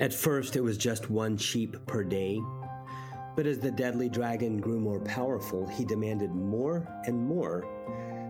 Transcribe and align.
At 0.00 0.14
first, 0.14 0.56
it 0.56 0.62
was 0.62 0.78
just 0.78 1.10
one 1.10 1.36
sheep 1.36 1.76
per 1.86 2.02
day. 2.02 2.40
But 3.36 3.46
as 3.46 3.58
the 3.58 3.70
deadly 3.70 4.08
dragon 4.08 4.58
grew 4.58 4.80
more 4.80 5.00
powerful, 5.00 5.66
he 5.68 5.84
demanded 5.84 6.30
more 6.30 6.88
and 7.04 7.18
more. 7.18 7.66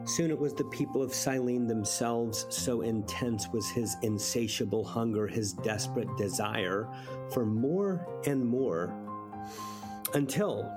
Soon 0.05 0.31
it 0.33 0.39
was 0.39 0.53
the 0.53 0.65
people 0.65 1.01
of 1.01 1.13
Silene 1.13 1.69
themselves, 1.69 2.47
so 2.49 2.81
intense 2.81 3.49
was 3.53 3.69
his 3.71 3.97
insatiable 4.03 4.85
hunger, 4.85 5.29
his 5.29 5.53
desperate 5.53 6.09
desire 6.17 6.89
for 7.33 7.47
more 7.47 8.05
and 8.27 8.45
more. 8.45 8.93
Until 10.15 10.69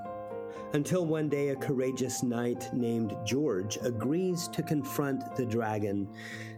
until 0.73 1.05
one 1.05 1.29
day 1.29 1.49
a 1.49 1.55
courageous 1.55 2.23
knight 2.23 2.67
named 2.73 3.15
George 3.23 3.77
agrees 3.83 4.47
to 4.47 4.63
confront 4.63 5.35
the 5.35 5.45
dragon. 5.45 6.07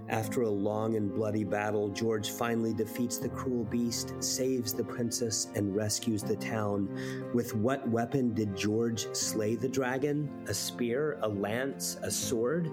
After 0.08 0.44
a 0.44 0.50
long 0.50 0.96
and 0.96 1.14
bloody 1.14 1.44
battle, 1.44 1.90
George 1.90 2.30
finally 2.30 2.74
defeats 2.74 3.18
the 3.18 3.28
cruel 3.28 3.66
beast, 3.66 4.14
saves 4.24 4.74
the 4.74 4.84
princess, 4.86 5.48
and 5.56 5.76
rescues 5.76 6.24
the 6.24 6.38
town. 6.38 6.88
With 7.34 7.56
what 7.56 7.88
weapon 7.90 8.34
did 8.34 8.56
George 8.56 9.14
slay 9.14 9.56
the 9.56 9.68
dragon? 9.68 10.32
A 10.48 10.54
spear, 10.54 11.18
a 11.22 11.28
lance, 11.28 11.98
a 12.02 12.10
sword? 12.10 12.72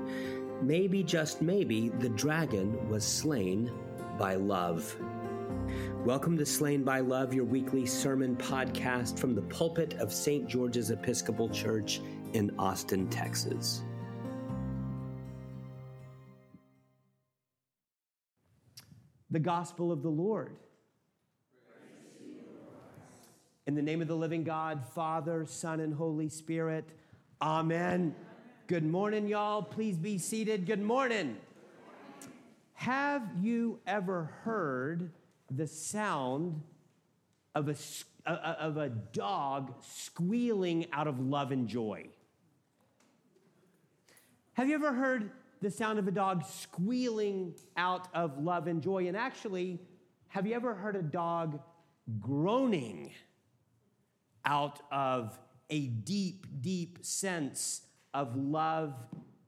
Maybe, 0.62 1.02
just 1.02 1.42
maybe, 1.42 1.88
the 1.88 2.10
dragon 2.10 2.88
was 2.88 3.04
slain 3.04 3.72
by 4.16 4.36
love. 4.36 4.94
Welcome 6.04 6.36
to 6.38 6.44
Slain 6.44 6.82
by 6.82 6.98
Love, 6.98 7.32
your 7.32 7.44
weekly 7.44 7.86
sermon 7.86 8.34
podcast 8.34 9.20
from 9.20 9.36
the 9.36 9.42
pulpit 9.42 9.94
of 10.00 10.12
St. 10.12 10.48
George's 10.48 10.90
Episcopal 10.90 11.48
Church 11.48 12.00
in 12.32 12.52
Austin, 12.58 13.08
Texas. 13.08 13.82
The 19.30 19.38
Gospel 19.38 19.92
of 19.92 20.02
the 20.02 20.08
Lord. 20.08 20.56
In 23.68 23.76
the 23.76 23.82
name 23.82 24.02
of 24.02 24.08
the 24.08 24.16
living 24.16 24.42
God, 24.42 24.84
Father, 24.96 25.46
Son, 25.46 25.78
and 25.78 25.94
Holy 25.94 26.28
Spirit, 26.28 26.90
Amen. 27.40 28.12
Good 28.66 28.84
morning, 28.84 29.28
y'all. 29.28 29.62
Please 29.62 29.96
be 29.96 30.18
seated. 30.18 30.66
Good 30.66 30.82
morning. 30.82 31.36
Have 32.74 33.22
you 33.40 33.78
ever 33.86 34.24
heard? 34.42 35.12
The 35.56 35.66
sound 35.66 36.62
of 37.54 37.68
a, 37.68 37.74
uh, 38.26 38.30
uh, 38.30 38.56
of 38.58 38.76
a 38.76 38.88
dog 38.88 39.74
squealing 39.82 40.86
out 40.92 41.06
of 41.06 41.20
love 41.20 41.52
and 41.52 41.68
joy. 41.68 42.06
Have 44.54 44.68
you 44.68 44.74
ever 44.74 44.92
heard 44.92 45.30
the 45.60 45.70
sound 45.70 45.98
of 45.98 46.08
a 46.08 46.10
dog 46.10 46.44
squealing 46.44 47.54
out 47.76 48.08
of 48.14 48.42
love 48.42 48.66
and 48.66 48.82
joy? 48.82 49.08
And 49.08 49.16
actually, 49.16 49.80
have 50.28 50.46
you 50.46 50.54
ever 50.54 50.74
heard 50.74 50.96
a 50.96 51.02
dog 51.02 51.60
groaning 52.20 53.12
out 54.44 54.80
of 54.90 55.38
a 55.70 55.86
deep, 55.86 56.46
deep 56.60 56.98
sense 57.02 57.82
of 58.12 58.36
love 58.36 58.94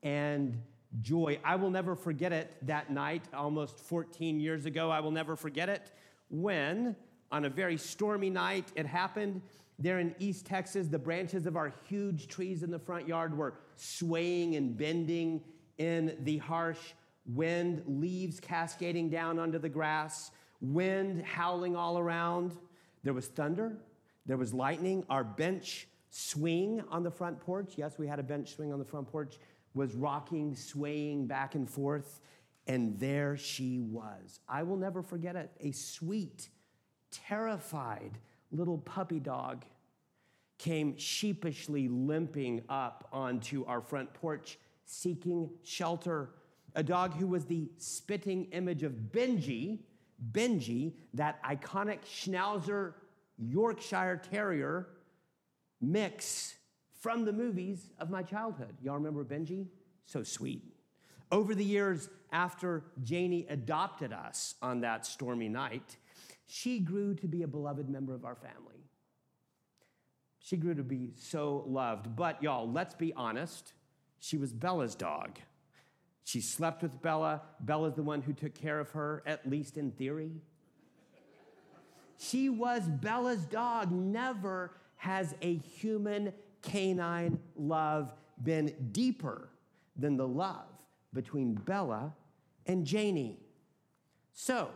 and 0.02 0.60
joy. 1.00 1.39
I 1.45 1.56
will 1.56 1.70
never 1.70 1.95
forget 1.95 2.33
it 2.33 2.56
that 2.62 2.91
night, 2.91 3.25
almost 3.34 3.78
14 3.81 4.41
years 4.41 4.67
ago. 4.67 4.91
I 4.91 5.00
will 5.00 5.11
never 5.11 5.37
forget 5.37 5.69
it 5.69 5.91
when, 6.28 6.97
on 7.31 7.45
a 7.45 7.50
very 7.50 7.77
stormy 7.77 8.31
night, 8.31 8.73
it 8.75 8.87
happened 8.87 9.42
there 9.78 9.98
in 9.98 10.15
East 10.19 10.47
Texas. 10.47 10.89
The 10.89 10.98
branches 10.98 11.47
of 11.47 11.56
our 11.56 11.72
huge 11.89 12.28
trees 12.28 12.62
in 12.62 12.70
the 12.70 12.78
front 12.78 13.09
yard 13.09 13.37
were 13.37 13.55
swaying 13.77 14.56
and 14.56 14.77
bending 14.77 15.42
in 15.78 16.17
the 16.22 16.39
harsh 16.39 16.78
wind, 17.27 17.83
leaves 17.87 18.39
cascading 18.39 19.11
down 19.11 19.39
onto 19.39 19.59
the 19.59 19.69
grass, 19.69 20.31
wind 20.61 21.22
howling 21.25 21.75
all 21.75 21.98
around. 21.98 22.56
There 23.03 23.15
was 23.15 23.27
thunder, 23.28 23.77
there 24.27 24.37
was 24.37 24.55
lightning. 24.55 25.05
Our 25.11 25.25
bench 25.25 25.89
swing 26.11 26.83
on 26.91 27.03
the 27.03 27.11
front 27.11 27.41
porch, 27.41 27.75
yes, 27.77 27.98
we 27.98 28.06
had 28.06 28.19
a 28.19 28.22
bench 28.22 28.55
swing 28.55 28.72
on 28.72 28.78
the 28.78 28.84
front 28.84 29.11
porch, 29.11 29.38
was 29.75 29.95
rocking, 29.95 30.55
swaying 30.55 31.27
back 31.27 31.55
and 31.55 31.69
forth. 31.69 32.21
And 32.67 32.99
there 32.99 33.37
she 33.37 33.81
was. 33.81 34.41
I 34.49 34.62
will 34.62 34.77
never 34.77 35.03
forget 35.03 35.37
it. 35.37 35.51
A 35.61 35.73
sweet, 35.73 36.49
terrified 37.11 38.19
little 38.51 38.79
puppy 38.79 39.21
dog 39.21 39.65
came 40.59 40.97
sheepishly 40.97 41.89
limping 41.89 42.62
up 42.69 43.09
onto 43.12 43.65
our 43.67 43.81
front 43.81 44.15
porch, 44.15 44.59
seeking 44.87 45.51
shelter. 45.62 46.31
A 46.75 46.83
dog 46.83 47.15
who 47.15 47.27
was 47.27 47.45
the 47.45 47.71
spitting 47.77 48.47
image 48.53 48.83
of 48.83 48.93
Benji, 48.93 49.81
Benji, 50.33 50.95
that 51.12 51.43
iconic 51.45 51.99
Schnauzer 52.05 52.95
Yorkshire 53.37 54.23
Terrier 54.31 54.89
mix 55.81 56.55
from 57.04 57.26
the 57.26 57.32
movies 57.34 57.91
of 57.98 58.09
my 58.09 58.22
childhood. 58.22 58.75
Y'all 58.81 58.94
remember 58.94 59.22
Benji? 59.26 59.66
So 60.06 60.22
sweet. 60.22 60.62
Over 61.31 61.54
the 61.54 61.62
years 61.62 62.09
after 62.32 62.82
Janie 63.03 63.44
adopted 63.50 64.10
us 64.10 64.54
on 64.62 64.81
that 64.81 65.04
stormy 65.04 65.50
night, 65.50 65.98
she 66.47 66.78
grew 66.78 67.14
to 67.16 67.28
be 67.28 67.43
a 67.43 67.47
beloved 67.47 67.91
member 67.91 68.14
of 68.14 68.25
our 68.25 68.37
family. 68.37 68.88
She 70.38 70.56
grew 70.56 70.75
to 70.75 70.82
be 70.82 71.10
so 71.14 71.64
loved. 71.66 72.16
But 72.16 72.43
y'all, 72.43 72.72
let's 72.72 72.94
be 72.94 73.12
honest, 73.12 73.75
she 74.19 74.38
was 74.38 74.54
Bella's 74.54 74.94
dog. 74.94 75.38
She 76.25 76.41
slept 76.41 76.81
with 76.81 77.03
Bella. 77.03 77.43
Bella's 77.60 77.97
the 77.97 78.03
one 78.03 78.22
who 78.22 78.32
took 78.32 78.54
care 78.54 78.81
of 78.81 78.88
her, 78.93 79.22
at 79.26 79.47
least 79.47 79.76
in 79.76 79.91
theory. 79.91 80.41
She 82.16 82.48
was 82.48 82.88
Bella's 82.88 83.44
dog. 83.44 83.93
Never 83.93 84.70
has 84.97 85.34
a 85.43 85.56
human 85.56 86.32
canine 86.64 87.38
love 87.56 88.12
been 88.42 88.75
deeper 88.91 89.48
than 89.97 90.16
the 90.16 90.26
love 90.26 90.66
between 91.12 91.54
Bella 91.54 92.12
and 92.66 92.84
Janie. 92.84 93.38
So, 94.32 94.70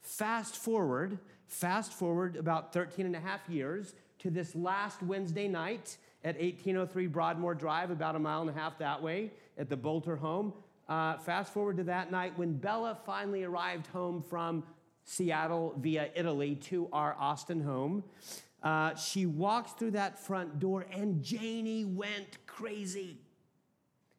fast 0.00 0.56
forward, 0.56 1.18
fast 1.46 1.92
forward 1.92 2.36
about 2.36 2.72
13 2.72 3.06
and 3.06 3.14
a 3.14 3.20
half 3.20 3.48
years 3.48 3.94
to 4.18 4.30
this 4.30 4.54
last 4.56 5.02
Wednesday 5.02 5.46
night 5.46 5.96
at 6.24 6.34
1803 6.36 7.06
Broadmoor 7.06 7.54
Drive, 7.54 7.90
about 7.90 8.16
a 8.16 8.18
mile 8.18 8.40
and 8.40 8.50
a 8.50 8.54
half 8.54 8.78
that 8.78 9.02
way, 9.02 9.30
at 9.58 9.68
the 9.68 9.76
Bolter 9.76 10.16
home. 10.16 10.52
Uh, 10.88 11.16
fast 11.18 11.52
forward 11.52 11.76
to 11.76 11.84
that 11.84 12.10
night 12.10 12.36
when 12.36 12.54
Bella 12.54 12.98
finally 13.06 13.44
arrived 13.44 13.86
home 13.88 14.22
from 14.22 14.64
Seattle 15.04 15.74
via 15.78 16.08
Italy 16.14 16.56
to 16.56 16.88
our 16.92 17.14
Austin 17.18 17.62
home. 17.62 18.02
Uh, 18.64 18.94
she 18.94 19.26
walks 19.26 19.72
through 19.72 19.90
that 19.90 20.18
front 20.18 20.58
door 20.58 20.86
and 20.90 21.22
Janie 21.22 21.84
went 21.84 22.38
crazy. 22.46 23.18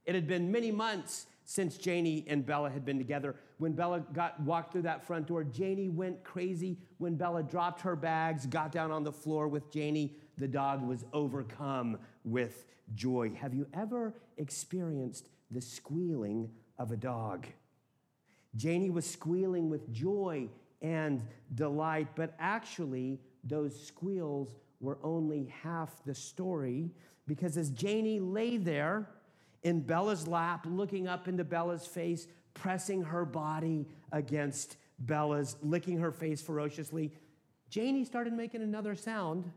It 0.05 0.13
had 0.13 0.27
been 0.27 0.51
many 0.51 0.71
months 0.71 1.25
since 1.45 1.77
Janie 1.77 2.23
and 2.27 2.45
Bella 2.45 2.69
had 2.69 2.85
been 2.85 2.99
together. 2.99 3.35
When 3.57 3.73
Bella 3.73 4.01
got 4.13 4.39
walked 4.41 4.71
through 4.71 4.83
that 4.83 5.03
front 5.03 5.25
door, 5.25 5.43
Janie 5.43 5.89
went 5.89 6.23
crazy. 6.23 6.77
When 6.99 7.15
Bella 7.15 7.41
dropped 7.41 7.81
her 7.81 7.95
bags, 7.95 8.45
got 8.45 8.71
down 8.71 8.91
on 8.91 9.03
the 9.03 9.11
floor 9.11 9.47
with 9.47 9.71
Janie, 9.71 10.15
the 10.37 10.47
dog 10.47 10.87
was 10.87 11.05
overcome 11.11 11.97
with 12.23 12.65
joy. 12.93 13.31
Have 13.39 13.55
you 13.55 13.65
ever 13.73 14.13
experienced 14.37 15.29
the 15.49 15.61
squealing 15.61 16.51
of 16.77 16.91
a 16.91 16.97
dog? 16.97 17.47
Janie 18.55 18.91
was 18.91 19.09
squealing 19.09 19.69
with 19.69 19.91
joy 19.91 20.49
and 20.81 21.23
delight, 21.55 22.07
but 22.15 22.35
actually, 22.39 23.19
those 23.45 23.79
squeals 23.79 24.55
were 24.79 24.97
only 25.03 25.53
half 25.63 26.03
the 26.03 26.15
story 26.15 26.91
because 27.27 27.57
as 27.57 27.69
Janie 27.69 28.19
lay 28.19 28.57
there, 28.57 29.07
in 29.65 29.81
Bella's 29.81 30.27
lap, 30.27 30.67
looking 30.69 31.07
up 31.07 31.27
into 31.27 31.43
Bella's 31.43 31.87
face, 31.87 32.27
pressing 32.53 33.01
her 33.01 33.25
body 33.25 33.87
against 34.11 34.77
Bella's, 34.99 35.57
licking 35.63 35.97
her 35.97 36.11
face 36.11 36.39
ferociously. 36.39 37.11
Janie 37.69 38.05
started 38.05 38.31
making 38.31 38.61
another 38.61 38.95
sound. 38.95 39.51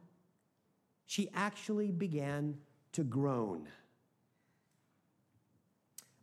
She 1.05 1.29
actually 1.35 1.91
began 1.91 2.57
to 2.93 3.05
groan. 3.05 3.69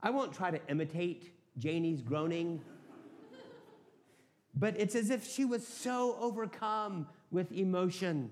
I 0.02 0.10
won't 0.10 0.34
try 0.34 0.50
to 0.50 0.60
imitate 0.68 1.32
Janie's 1.60 2.02
groaning, 2.02 2.62
but 4.56 4.80
it's 4.80 4.96
as 4.96 5.12
if 5.12 5.28
she 5.28 5.46
was 5.46 5.66
so 5.66 6.18
overcome 6.20 7.08
with 7.36 7.52
emotion 7.52 8.32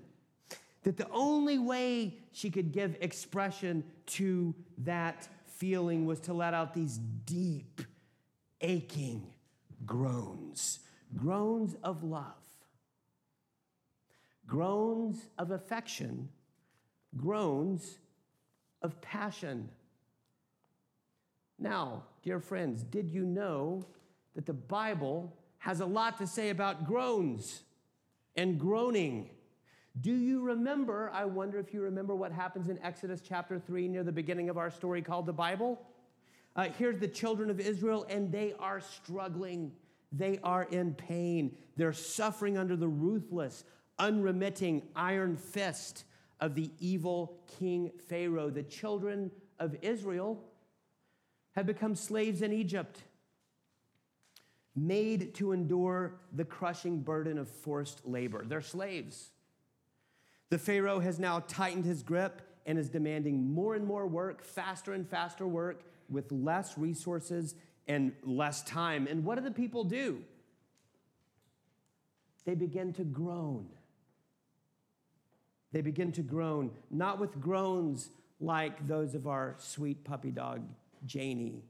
that 0.82 0.96
the 0.96 1.08
only 1.10 1.58
way 1.58 2.16
she 2.32 2.50
could 2.50 2.72
give 2.72 2.96
expression 3.00 3.84
to 4.06 4.54
that 4.78 5.28
feeling 5.46 6.06
was 6.06 6.18
to 6.20 6.32
let 6.32 6.54
out 6.54 6.74
these 6.74 6.98
deep, 7.24 7.82
aching 8.60 9.22
groans 9.86 10.80
groans 11.16 11.76
of 11.84 12.02
love, 12.02 12.24
groans 14.48 15.28
of 15.38 15.52
affection, 15.52 16.28
groans 17.16 17.98
of 18.82 19.00
passion. 19.00 19.68
Now, 21.56 22.02
dear 22.24 22.40
friends, 22.40 22.82
did 22.82 23.08
you 23.08 23.24
know 23.24 23.86
that 24.34 24.44
the 24.44 24.54
Bible 24.54 25.36
has 25.58 25.78
a 25.78 25.86
lot 25.86 26.18
to 26.18 26.26
say 26.26 26.50
about 26.50 26.84
groans? 26.84 27.62
And 28.36 28.58
groaning. 28.58 29.30
Do 30.00 30.12
you 30.12 30.42
remember? 30.42 31.10
I 31.12 31.24
wonder 31.24 31.58
if 31.58 31.72
you 31.72 31.80
remember 31.80 32.14
what 32.14 32.32
happens 32.32 32.68
in 32.68 32.78
Exodus 32.82 33.20
chapter 33.20 33.58
3 33.58 33.88
near 33.88 34.02
the 34.02 34.12
beginning 34.12 34.48
of 34.48 34.58
our 34.58 34.70
story 34.70 35.02
called 35.02 35.26
the 35.26 35.32
Bible. 35.32 35.80
Uh, 36.56 36.68
here's 36.78 36.98
the 36.98 37.08
children 37.08 37.50
of 37.50 37.60
Israel, 37.60 38.06
and 38.08 38.30
they 38.30 38.54
are 38.58 38.80
struggling. 38.80 39.72
They 40.12 40.38
are 40.42 40.64
in 40.64 40.94
pain. 40.94 41.56
They're 41.76 41.92
suffering 41.92 42.56
under 42.58 42.76
the 42.76 42.88
ruthless, 42.88 43.64
unremitting 43.98 44.82
iron 44.94 45.36
fist 45.36 46.04
of 46.40 46.54
the 46.54 46.70
evil 46.78 47.38
king 47.58 47.90
Pharaoh. 48.08 48.50
The 48.50 48.62
children 48.62 49.30
of 49.58 49.76
Israel 49.82 50.44
have 51.54 51.66
become 51.66 51.94
slaves 51.94 52.42
in 52.42 52.52
Egypt, 52.52 53.00
made 54.76 55.34
to 55.34 55.52
endure 55.52 56.14
the 56.32 56.44
crushing 56.44 57.00
burden 57.00 57.38
of 57.38 57.48
forced 57.48 58.06
labor. 58.06 58.44
They're 58.46 58.60
slaves. 58.60 59.30
The 60.50 60.58
Pharaoh 60.58 61.00
has 61.00 61.18
now 61.18 61.40
tightened 61.46 61.84
his 61.84 62.02
grip 62.02 62.42
and 62.66 62.78
is 62.78 62.88
demanding 62.88 63.52
more 63.52 63.74
and 63.74 63.86
more 63.86 64.06
work, 64.06 64.42
faster 64.42 64.92
and 64.92 65.08
faster 65.08 65.46
work, 65.46 65.82
with 66.08 66.30
less 66.32 66.76
resources 66.76 67.54
and 67.86 68.12
less 68.22 68.62
time. 68.62 69.06
And 69.06 69.24
what 69.24 69.36
do 69.36 69.44
the 69.44 69.50
people 69.50 69.84
do? 69.84 70.22
They 72.44 72.54
begin 72.54 72.92
to 72.94 73.04
groan. 73.04 73.68
They 75.72 75.80
begin 75.80 76.12
to 76.12 76.22
groan, 76.22 76.70
not 76.90 77.18
with 77.18 77.40
groans 77.40 78.10
like 78.40 78.86
those 78.86 79.14
of 79.14 79.26
our 79.26 79.56
sweet 79.58 80.04
puppy 80.04 80.30
dog, 80.30 80.62
Janie, 81.06 81.62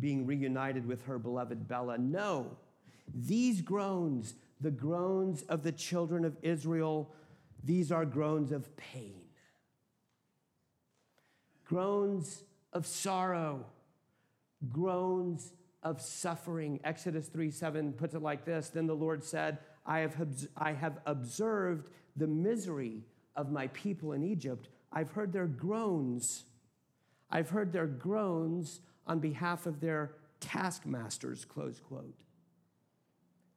being 0.00 0.26
reunited 0.26 0.86
with 0.86 1.04
her 1.04 1.18
beloved 1.18 1.68
Bella. 1.68 1.98
No, 1.98 2.56
these 3.14 3.60
groans, 3.60 4.34
the 4.60 4.70
groans 4.70 5.42
of 5.42 5.62
the 5.62 5.72
children 5.72 6.24
of 6.24 6.36
Israel, 6.42 7.12
these 7.62 7.92
are 7.92 8.04
groans 8.04 8.52
of 8.52 8.76
pain, 8.76 9.22
groans 11.64 12.44
of 12.72 12.86
sorrow, 12.86 13.66
groans 14.70 15.52
of 15.82 16.00
suffering. 16.00 16.80
Exodus 16.84 17.28
3 17.28 17.50
7 17.50 17.92
puts 17.92 18.14
it 18.14 18.22
like 18.22 18.44
this 18.44 18.68
Then 18.68 18.86
the 18.86 18.94
Lord 18.94 19.24
said, 19.24 19.58
I 19.86 20.00
have, 20.00 20.16
I 20.56 20.72
have 20.72 21.00
observed 21.06 21.90
the 22.16 22.26
misery 22.26 23.02
of 23.36 23.50
my 23.50 23.68
people 23.68 24.12
in 24.12 24.22
Egypt. 24.22 24.68
I've 24.92 25.12
heard 25.12 25.32
their 25.32 25.46
groans. 25.46 26.44
I've 27.30 27.50
heard 27.50 27.72
their 27.72 27.86
groans 27.86 28.80
on 29.10 29.18
behalf 29.18 29.66
of 29.66 29.80
their 29.80 30.12
taskmasters, 30.38 31.44
close 31.44 31.80
quote. 31.80 32.20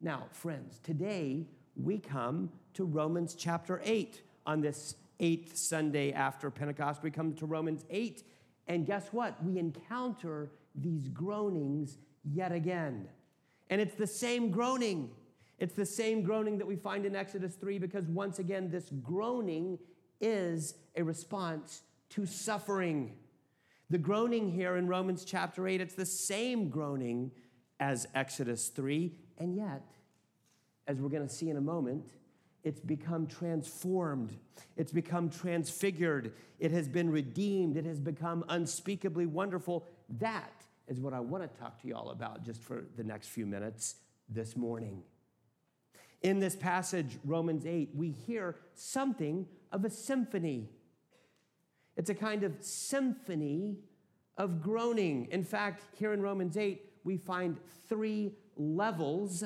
Now, 0.01 0.23
friends, 0.31 0.79
today 0.79 1.45
we 1.75 1.99
come 1.99 2.49
to 2.73 2.83
Romans 2.83 3.35
chapter 3.35 3.79
8 3.83 4.19
on 4.47 4.61
this 4.61 4.95
eighth 5.19 5.55
Sunday 5.55 6.11
after 6.11 6.49
Pentecost. 6.49 7.03
We 7.03 7.11
come 7.11 7.35
to 7.35 7.45
Romans 7.45 7.85
8 7.91 8.23
and 8.67 8.87
guess 8.87 9.09
what? 9.11 9.43
We 9.43 9.59
encounter 9.59 10.49
these 10.73 11.07
groanings 11.09 11.99
yet 12.23 12.51
again. 12.51 13.07
And 13.69 13.79
it's 13.79 13.93
the 13.93 14.07
same 14.07 14.49
groaning. 14.49 15.11
It's 15.59 15.75
the 15.75 15.85
same 15.85 16.23
groaning 16.23 16.57
that 16.57 16.65
we 16.65 16.77
find 16.77 17.05
in 17.05 17.15
Exodus 17.15 17.53
3 17.53 17.77
because 17.77 18.05
once 18.07 18.39
again, 18.39 18.71
this 18.71 18.89
groaning 19.03 19.77
is 20.19 20.73
a 20.95 21.03
response 21.03 21.83
to 22.09 22.25
suffering. 22.25 23.13
The 23.93 23.99
groaning 23.99 24.49
here 24.49 24.77
in 24.77 24.87
Romans 24.87 25.23
chapter 25.23 25.67
8, 25.67 25.79
it's 25.79 25.93
the 25.93 26.03
same 26.03 26.69
groaning 26.69 27.29
as 27.79 28.07
Exodus 28.15 28.69
3, 28.69 29.13
and 29.37 29.55
yet, 29.55 29.83
as 30.87 30.99
we're 30.99 31.09
going 31.09 31.27
to 31.27 31.31
see 31.31 31.51
in 31.51 31.57
a 31.57 31.61
moment, 31.61 32.09
it's 32.63 32.79
become 32.79 33.27
transformed. 33.27 34.35
It's 34.77 34.91
become 34.91 35.29
transfigured. 35.29 36.33
It 36.57 36.71
has 36.71 36.87
been 36.87 37.11
redeemed. 37.11 37.77
It 37.77 37.85
has 37.85 37.99
become 37.99 38.43
unspeakably 38.49 39.27
wonderful. 39.27 39.85
That 40.17 40.63
is 40.87 40.99
what 40.99 41.13
I 41.13 41.19
want 41.19 41.43
to 41.43 41.59
talk 41.59 41.79
to 41.83 41.87
you 41.87 41.95
all 41.95 42.09
about 42.09 42.43
just 42.43 42.63
for 42.63 42.85
the 42.97 43.03
next 43.03 43.27
few 43.27 43.45
minutes 43.45 43.97
this 44.27 44.57
morning. 44.57 45.03
In 46.23 46.39
this 46.39 46.55
passage, 46.55 47.19
Romans 47.23 47.67
8, 47.67 47.91
we 47.93 48.09
hear 48.09 48.55
something 48.73 49.45
of 49.71 49.85
a 49.85 49.91
symphony. 49.91 50.71
It's 51.95 52.09
a 52.09 52.15
kind 52.15 52.43
of 52.43 52.55
symphony 52.59 53.77
of 54.37 54.61
groaning. 54.61 55.27
In 55.31 55.43
fact, 55.43 55.83
here 55.97 56.13
in 56.13 56.21
Romans 56.21 56.57
8, 56.57 56.81
we 57.03 57.17
find 57.17 57.57
three 57.87 58.31
levels 58.57 59.43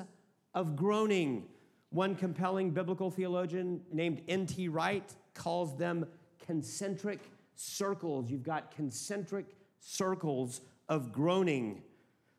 of 0.54 0.76
groaning. 0.76 1.46
One 1.90 2.16
compelling 2.16 2.72
biblical 2.72 3.12
theologian 3.12 3.82
named 3.92 4.22
N.T. 4.28 4.70
Wright 4.70 5.14
calls 5.34 5.78
them 5.78 6.06
concentric 6.46 7.20
circles. 7.56 8.30
You've 8.30 8.44
got 8.44 8.72
concentric 8.76 9.46
circles 9.80 10.62
of 10.90 11.12
groaning. 11.12 11.82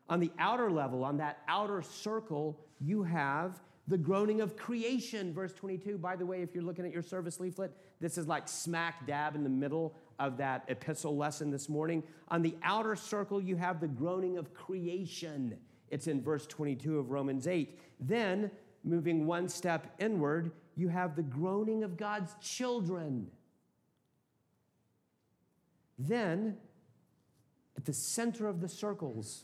On 0.07 0.19
the 0.19 0.31
outer 0.39 0.71
level, 0.71 1.03
on 1.03 1.17
that 1.17 1.39
outer 1.47 1.81
circle, 1.83 2.59
you 2.79 3.03
have 3.03 3.61
the 3.87 3.97
groaning 3.97 4.41
of 4.41 4.55
creation. 4.55 5.33
Verse 5.33 5.53
22, 5.53 5.97
by 5.97 6.15
the 6.15 6.25
way, 6.25 6.41
if 6.41 6.53
you're 6.53 6.63
looking 6.63 6.85
at 6.85 6.91
your 6.91 7.03
service 7.03 7.39
leaflet, 7.39 7.71
this 7.99 8.17
is 8.17 8.27
like 8.27 8.47
smack 8.47 9.05
dab 9.05 9.35
in 9.35 9.43
the 9.43 9.49
middle 9.49 9.93
of 10.19 10.37
that 10.37 10.65
epistle 10.67 11.17
lesson 11.17 11.51
this 11.51 11.67
morning. 11.69 12.03
On 12.29 12.41
the 12.41 12.55
outer 12.63 12.95
circle, 12.95 13.41
you 13.41 13.55
have 13.55 13.79
the 13.79 13.87
groaning 13.87 14.37
of 14.37 14.53
creation. 14.53 15.57
It's 15.89 16.07
in 16.07 16.21
verse 16.21 16.45
22 16.47 16.99
of 16.99 17.11
Romans 17.11 17.47
8. 17.47 17.79
Then 17.99 18.51
moving 18.83 19.25
one 19.25 19.49
step 19.49 19.93
inward, 19.99 20.51
you 20.75 20.87
have 20.87 21.15
the 21.15 21.23
groaning 21.23 21.83
of 21.83 21.97
God's 21.97 22.33
children. 22.41 23.27
Then, 25.97 26.57
at 27.75 27.83
the 27.83 27.93
center 27.93 28.47
of 28.47 28.61
the 28.61 28.69
circles, 28.69 29.43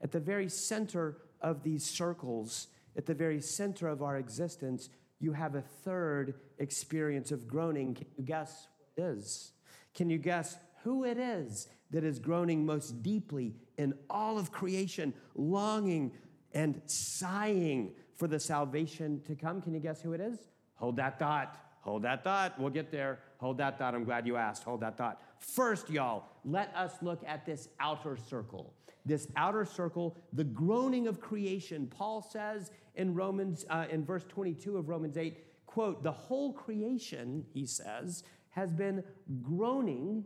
at 0.00 0.12
the 0.12 0.20
very 0.20 0.48
center 0.48 1.18
of 1.42 1.62
these 1.62 1.84
circles, 1.84 2.68
at 2.96 3.04
the 3.04 3.14
very 3.14 3.40
center 3.40 3.88
of 3.88 4.02
our 4.02 4.16
existence, 4.16 4.88
you 5.22 5.32
have 5.32 5.54
a 5.54 5.62
third 5.62 6.34
experience 6.58 7.30
of 7.30 7.46
groaning. 7.46 7.94
Can 7.94 8.06
you 8.16 8.24
guess 8.24 8.68
what 8.94 9.06
it 9.06 9.16
is? 9.16 9.52
Can 9.94 10.10
you 10.10 10.18
guess 10.18 10.56
who 10.82 11.04
it 11.04 11.18
is 11.18 11.68
that 11.90 12.04
is 12.04 12.18
groaning 12.18 12.66
most 12.66 13.02
deeply 13.02 13.54
in 13.78 13.94
all 14.10 14.38
of 14.38 14.50
creation, 14.50 15.14
longing 15.34 16.12
and 16.52 16.80
sighing 16.86 17.92
for 18.16 18.26
the 18.26 18.38
salvation 18.38 19.20
to 19.26 19.34
come. 19.34 19.60
Can 19.60 19.74
you 19.74 19.80
guess 19.80 20.00
who 20.00 20.12
it 20.12 20.20
is? 20.20 20.38
Hold 20.76 20.96
that 20.96 21.18
thought. 21.18 21.58
Hold 21.80 22.02
that 22.02 22.22
thought. 22.22 22.58
We'll 22.58 22.70
get 22.70 22.90
there. 22.90 23.18
Hold 23.38 23.58
that 23.58 23.78
thought. 23.78 23.94
I'm 23.94 24.04
glad 24.04 24.26
you 24.26 24.36
asked. 24.36 24.64
Hold 24.64 24.80
that 24.80 24.96
thought. 24.96 25.20
First, 25.38 25.90
y'all, 25.90 26.24
let 26.44 26.72
us 26.76 26.94
look 27.02 27.22
at 27.26 27.44
this 27.44 27.68
outer 27.80 28.16
circle. 28.16 28.72
This 29.04 29.26
outer 29.36 29.64
circle, 29.64 30.16
the 30.32 30.44
groaning 30.44 31.08
of 31.08 31.20
creation. 31.20 31.86
Paul 31.88 32.22
says 32.22 32.70
in 32.94 33.14
Romans, 33.14 33.64
uh, 33.68 33.86
in 33.90 34.04
verse 34.04 34.24
22 34.28 34.76
of 34.76 34.88
Romans 34.88 35.16
8, 35.16 35.38
quote, 35.66 36.02
the 36.02 36.12
whole 36.12 36.52
creation, 36.52 37.44
he 37.52 37.66
says, 37.66 38.22
has 38.50 38.70
been 38.72 39.02
groaning 39.42 40.24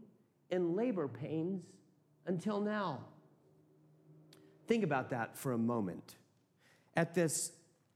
in 0.50 0.75
labor 0.75 1.09
pains 1.09 1.64
until 2.26 2.61
now. 2.61 3.04
Think 4.66 4.85
about 4.85 5.11
that 5.11 5.37
for 5.38 5.52
a 5.52 5.59
moment. 5.59 6.16
At 6.97 7.14
this 7.14 7.52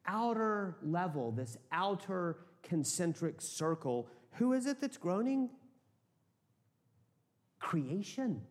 outer 0.06 0.76
level, 0.82 1.32
this 1.32 1.56
outer 1.72 2.38
concentric 2.62 3.40
circle, 3.40 4.08
who 4.32 4.52
is 4.52 4.66
it 4.66 4.80
that's 4.80 4.96
groaning? 4.96 5.50
Creation. 7.58 8.42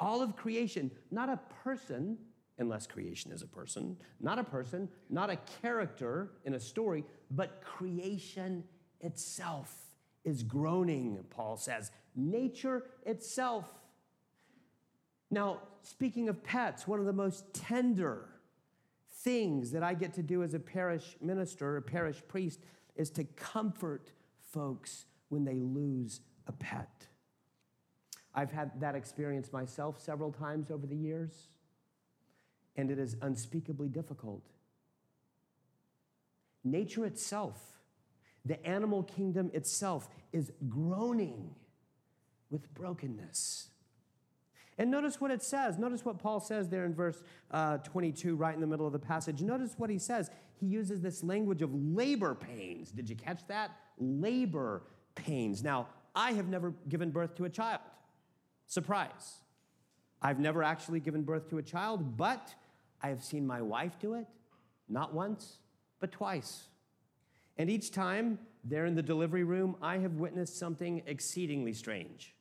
All 0.00 0.22
of 0.22 0.34
creation, 0.34 0.90
not 1.10 1.28
a 1.28 1.38
person, 1.62 2.16
unless 2.58 2.86
creation 2.86 3.32
is 3.32 3.42
a 3.42 3.46
person, 3.46 3.98
not 4.18 4.38
a 4.38 4.44
person, 4.44 4.88
not 5.10 5.28
a 5.30 5.36
character 5.62 6.32
in 6.44 6.54
a 6.54 6.60
story, 6.60 7.04
but 7.30 7.62
creation 7.62 8.64
itself 9.00 9.74
is 10.24 10.42
groaning, 10.42 11.22
Paul 11.28 11.56
says. 11.56 11.90
Nature 12.16 12.86
itself. 13.04 13.72
Now, 15.30 15.60
speaking 15.82 16.28
of 16.28 16.42
pets, 16.42 16.88
one 16.88 16.98
of 16.98 17.06
the 17.06 17.12
most 17.12 17.52
tender 17.52 18.26
things 19.12 19.70
that 19.72 19.82
I 19.82 19.94
get 19.94 20.14
to 20.14 20.22
do 20.22 20.42
as 20.42 20.54
a 20.54 20.58
parish 20.58 21.16
minister, 21.20 21.76
a 21.76 21.82
parish 21.82 22.22
priest, 22.26 22.60
is 22.96 23.10
to 23.10 23.24
comfort 23.24 24.12
folks 24.52 25.04
when 25.28 25.44
they 25.44 25.60
lose 25.60 26.20
a 26.46 26.52
pet. 26.52 27.06
I've 28.34 28.52
had 28.52 28.80
that 28.80 28.94
experience 28.94 29.52
myself 29.52 30.00
several 30.00 30.32
times 30.32 30.70
over 30.70 30.86
the 30.86 30.96
years, 30.96 31.48
and 32.76 32.90
it 32.90 32.98
is 32.98 33.16
unspeakably 33.22 33.88
difficult. 33.88 34.42
Nature 36.62 37.06
itself, 37.06 37.58
the 38.44 38.64
animal 38.66 39.02
kingdom 39.02 39.50
itself, 39.52 40.08
is 40.32 40.52
groaning 40.68 41.54
with 42.50 42.72
brokenness. 42.74 43.68
And 44.78 44.90
notice 44.90 45.20
what 45.20 45.30
it 45.30 45.42
says. 45.42 45.78
Notice 45.78 46.04
what 46.04 46.18
Paul 46.18 46.40
says 46.40 46.68
there 46.68 46.84
in 46.84 46.94
verse 46.94 47.22
uh, 47.50 47.78
22, 47.78 48.34
right 48.36 48.54
in 48.54 48.60
the 48.60 48.66
middle 48.66 48.86
of 48.86 48.92
the 48.92 48.98
passage. 48.98 49.42
Notice 49.42 49.74
what 49.76 49.90
he 49.90 49.98
says. 49.98 50.30
he 50.58 50.66
uses 50.66 51.00
this 51.00 51.22
language 51.22 51.60
of 51.60 51.70
labor 51.74 52.34
pains. 52.34 52.90
Did 52.90 53.10
you 53.10 53.16
catch 53.16 53.46
that? 53.48 53.72
Labor 53.98 54.82
pains. 55.14 55.62
Now, 55.62 55.88
I 56.14 56.32
have 56.32 56.48
never 56.48 56.72
given 56.88 57.10
birth 57.10 57.34
to 57.36 57.44
a 57.44 57.50
child. 57.50 57.80
Surprise. 58.70 59.40
I've 60.22 60.38
never 60.38 60.62
actually 60.62 61.00
given 61.00 61.22
birth 61.22 61.50
to 61.50 61.58
a 61.58 61.62
child, 61.62 62.16
but 62.16 62.54
I 63.02 63.08
have 63.08 63.24
seen 63.24 63.44
my 63.44 63.60
wife 63.60 63.98
do 63.98 64.14
it, 64.14 64.28
not 64.88 65.12
once, 65.12 65.58
but 65.98 66.12
twice. 66.12 66.68
And 67.58 67.68
each 67.68 67.90
time, 67.90 68.38
there 68.62 68.86
in 68.86 68.94
the 68.94 69.02
delivery 69.02 69.42
room, 69.42 69.74
I 69.82 69.98
have 69.98 70.12
witnessed 70.12 70.56
something 70.56 71.02
exceedingly 71.06 71.72
strange. 71.72 72.36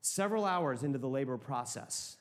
Several 0.00 0.44
hours 0.44 0.84
into 0.84 0.98
the 0.98 1.08
labor 1.08 1.36
process, 1.36 2.18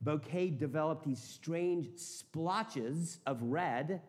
Bouquet 0.00 0.50
developed 0.50 1.04
these 1.04 1.22
strange 1.22 1.96
splotches 1.98 3.20
of 3.26 3.40
red 3.42 4.02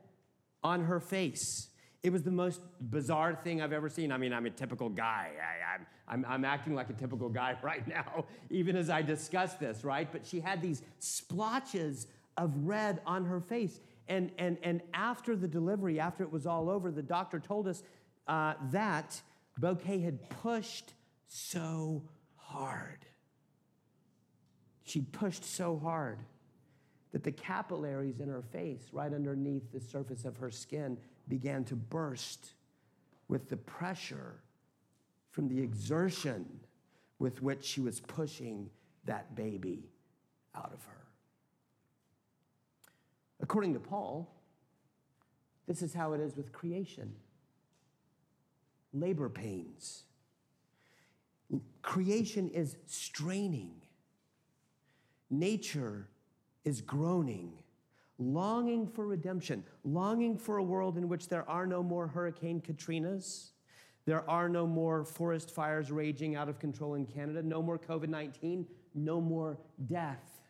on 0.64 0.86
her 0.86 1.00
face. 1.00 1.70
It 2.08 2.14
was 2.14 2.24
the 2.24 2.32
most 2.32 2.62
bizarre 2.80 3.36
thing 3.36 3.62
I've 3.62 3.74
ever 3.74 3.90
seen. 3.90 4.14
I 4.14 4.18
mean, 4.18 4.32
I'm 4.32 4.46
a 4.46 4.50
typical 4.50 4.88
guy. 4.88 5.32
I, 5.42 5.76
am 5.76 5.86
I'm, 6.08 6.26
I'm 6.32 6.46
acting 6.46 6.74
like 6.74 6.90
a 6.90 6.94
typical 6.94 7.28
guy 7.28 7.58
right 7.62 7.86
now, 7.86 8.24
even 8.50 8.78
as 8.78 8.90
I 8.90 9.02
discuss 9.02 9.56
this, 9.56 9.84
right? 9.84 10.10
But 10.10 10.26
she 10.26 10.40
had 10.40 10.62
these 10.62 10.84
splotches 11.00 12.08
of 12.38 12.54
red 12.66 13.02
on 13.06 13.26
her 13.26 13.42
face. 13.42 13.82
And, 14.08 14.32
and, 14.38 14.58
and 14.64 14.84
after 14.94 15.36
the 15.36 15.50
delivery, 15.50 16.00
after 16.00 16.24
it 16.24 16.32
was 16.32 16.48
all 16.48 16.70
over, 16.70 16.92
the 16.92 17.04
doctor 17.04 17.42
told 17.42 17.68
us 17.68 17.84
uh, 18.26 18.54
that 18.72 19.22
Bouquet 19.58 20.00
had 20.00 20.30
pushed 20.30 20.94
so 21.28 22.04
hard. 22.38 23.06
She'd 24.86 25.12
pushed 25.12 25.44
so 25.44 25.78
hard 25.78 26.20
that 27.12 27.26
the 27.26 27.34
capillaries 27.34 28.22
in 28.22 28.30
her 28.30 28.44
face, 28.44 28.88
right 28.94 29.14
underneath 29.14 29.74
the 29.74 29.82
surface 29.82 30.24
of 30.24 30.38
her 30.38 30.52
skin, 30.52 30.98
began 31.28 31.64
to 31.66 31.76
burst 31.76 32.54
with 33.28 33.50
the 33.50 33.58
pressure 33.58 34.36
from 35.32 35.48
the 35.48 35.62
exertion 35.62 36.46
with 37.20 37.42
which 37.42 37.64
she 37.64 37.82
was 37.82 38.00
pushing 38.00 38.70
that 39.06 39.36
baby 39.36 39.90
out 40.56 40.72
of 40.74 40.84
her. 40.86 41.06
According 43.42 43.74
to 43.74 43.80
Paul, 43.80 44.34
this 45.68 45.82
is 45.82 45.94
how 45.94 46.14
it 46.14 46.22
is 46.22 46.36
with 46.36 46.52
creation 46.52 47.14
labor 48.94 49.30
pains. 49.30 50.04
Creation 51.82 52.50
is 52.50 52.76
straining, 52.88 53.76
nature 55.30 56.08
is 56.66 56.82
groaning, 56.82 57.54
longing 58.20 58.88
for 58.88 59.06
redemption, 59.06 59.64
longing 59.84 60.38
for 60.38 60.58
a 60.58 60.64
world 60.64 60.98
in 60.98 61.08
which 61.08 61.28
there 61.28 61.48
are 61.50 61.68
no 61.68 61.84
more 61.84 62.08
Hurricane 62.08 62.62
Katrinas. 62.62 63.52
There 64.06 64.28
are 64.30 64.48
no 64.48 64.66
more 64.66 65.04
forest 65.04 65.54
fires 65.54 65.92
raging 65.92 66.36
out 66.36 66.50
of 66.50 66.60
control 66.60 66.96
in 66.96 67.06
Canada, 67.06 67.44
no 67.44 67.62
more 67.62 67.78
COVID 67.78 68.08
19, 68.10 68.66
no 68.96 69.20
more 69.20 69.58
death. 69.86 70.42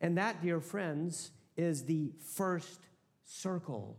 And 0.00 0.18
that, 0.18 0.42
dear 0.42 0.60
friends, 0.60 1.30
is 1.56 1.84
the 1.84 2.12
first 2.34 2.80
circle, 3.24 3.96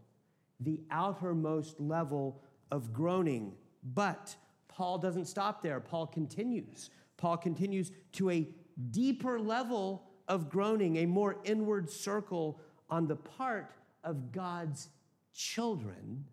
the 0.59 0.81
outermost 0.91 1.79
level 1.79 2.43
of 2.71 2.91
groaning. 2.91 3.53
But 3.93 4.35
Paul 4.67 4.97
doesn't 4.97 5.25
stop 5.25 5.61
there. 5.61 5.79
Paul 5.79 6.07
continues. 6.07 6.89
Paul 7.15 7.37
continues 7.37 7.91
to 8.13 8.29
a 8.29 8.49
deeper 8.91 9.39
level 9.39 10.03
of 10.27 10.49
groaning, 10.49 10.97
a 10.97 11.05
more 11.05 11.37
inward 11.43 11.89
circle 11.89 12.59
on 12.89 13.07
the 13.07 13.15
part 13.15 13.71
of 14.03 14.31
God's 14.31 14.89
children. 15.33 16.25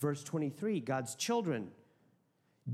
Verse 0.00 0.22
23 0.24 0.80
God's 0.80 1.14
children. 1.14 1.68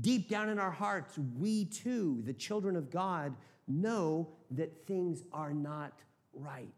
Deep 0.01 0.27
down 0.27 0.49
in 0.49 0.57
our 0.57 0.71
hearts, 0.71 1.19
we 1.37 1.65
too, 1.65 2.21
the 2.25 2.33
children 2.33 2.75
of 2.75 2.89
God, 2.89 3.35
know 3.67 4.27
that 4.51 4.87
things 4.87 5.23
are 5.31 5.53
not 5.53 5.99
right. 6.33 6.73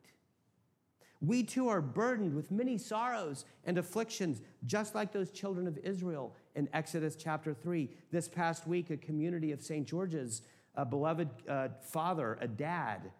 We 1.22 1.43
too 1.43 1.69
are 1.69 1.81
burdened 1.81 2.36
with 2.36 2.51
many 2.51 2.77
sorrows 2.77 3.45
and 3.63 3.77
afflictions, 3.77 4.41
just 4.65 4.95
like 4.95 5.13
those 5.13 5.31
children 5.31 5.65
of 5.65 5.77
Israel 5.77 6.36
in 6.55 6.67
Exodus 6.74 7.15
chapter 7.15 7.53
3. 7.53 7.89
This 8.12 8.27
past 8.27 8.67
week, 8.67 8.89
a 8.89 8.98
community 8.98 9.51
of 9.51 9.62
St. 9.62 9.88
George's, 9.88 10.41
a 10.75 10.86
beloved 10.86 11.29
uh, 11.48 11.69
father, 11.81 12.38
a 12.41 12.48
dad, 12.48 13.12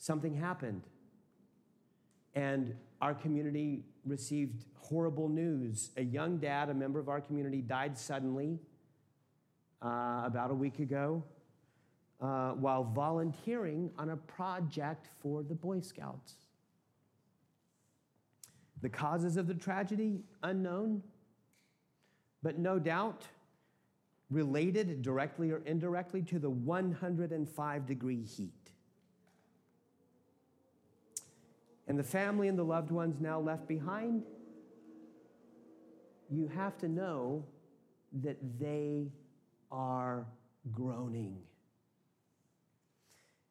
something 0.00 0.34
happened. 0.34 0.82
And 2.34 2.74
our 3.00 3.14
community 3.14 3.84
received 4.04 4.64
horrible 4.74 5.28
news. 5.28 5.90
A 5.96 6.02
young 6.02 6.38
dad, 6.38 6.70
a 6.70 6.74
member 6.74 6.98
of 6.98 7.08
our 7.08 7.20
community, 7.20 7.60
died 7.60 7.96
suddenly 7.96 8.58
uh, 9.82 10.22
about 10.24 10.50
a 10.50 10.54
week 10.54 10.78
ago 10.78 11.22
uh, 12.20 12.52
while 12.52 12.82
volunteering 12.82 13.90
on 13.98 14.10
a 14.10 14.16
project 14.16 15.06
for 15.22 15.42
the 15.42 15.54
Boy 15.54 15.80
Scouts. 15.80 16.34
The 18.80 18.88
causes 18.88 19.36
of 19.36 19.46
the 19.46 19.54
tragedy, 19.54 20.20
unknown, 20.42 21.02
but 22.42 22.58
no 22.58 22.78
doubt 22.78 23.24
related 24.30 25.02
directly 25.02 25.50
or 25.50 25.60
indirectly 25.66 26.22
to 26.22 26.38
the 26.38 26.48
105 26.48 27.86
degree 27.86 28.22
heat. 28.22 28.59
And 31.90 31.98
the 31.98 32.04
family 32.04 32.46
and 32.46 32.56
the 32.56 32.62
loved 32.62 32.92
ones 32.92 33.16
now 33.20 33.40
left 33.40 33.66
behind, 33.66 34.22
you 36.30 36.46
have 36.46 36.78
to 36.78 36.88
know 36.88 37.44
that 38.22 38.36
they 38.60 39.10
are 39.72 40.24
groaning. 40.70 41.38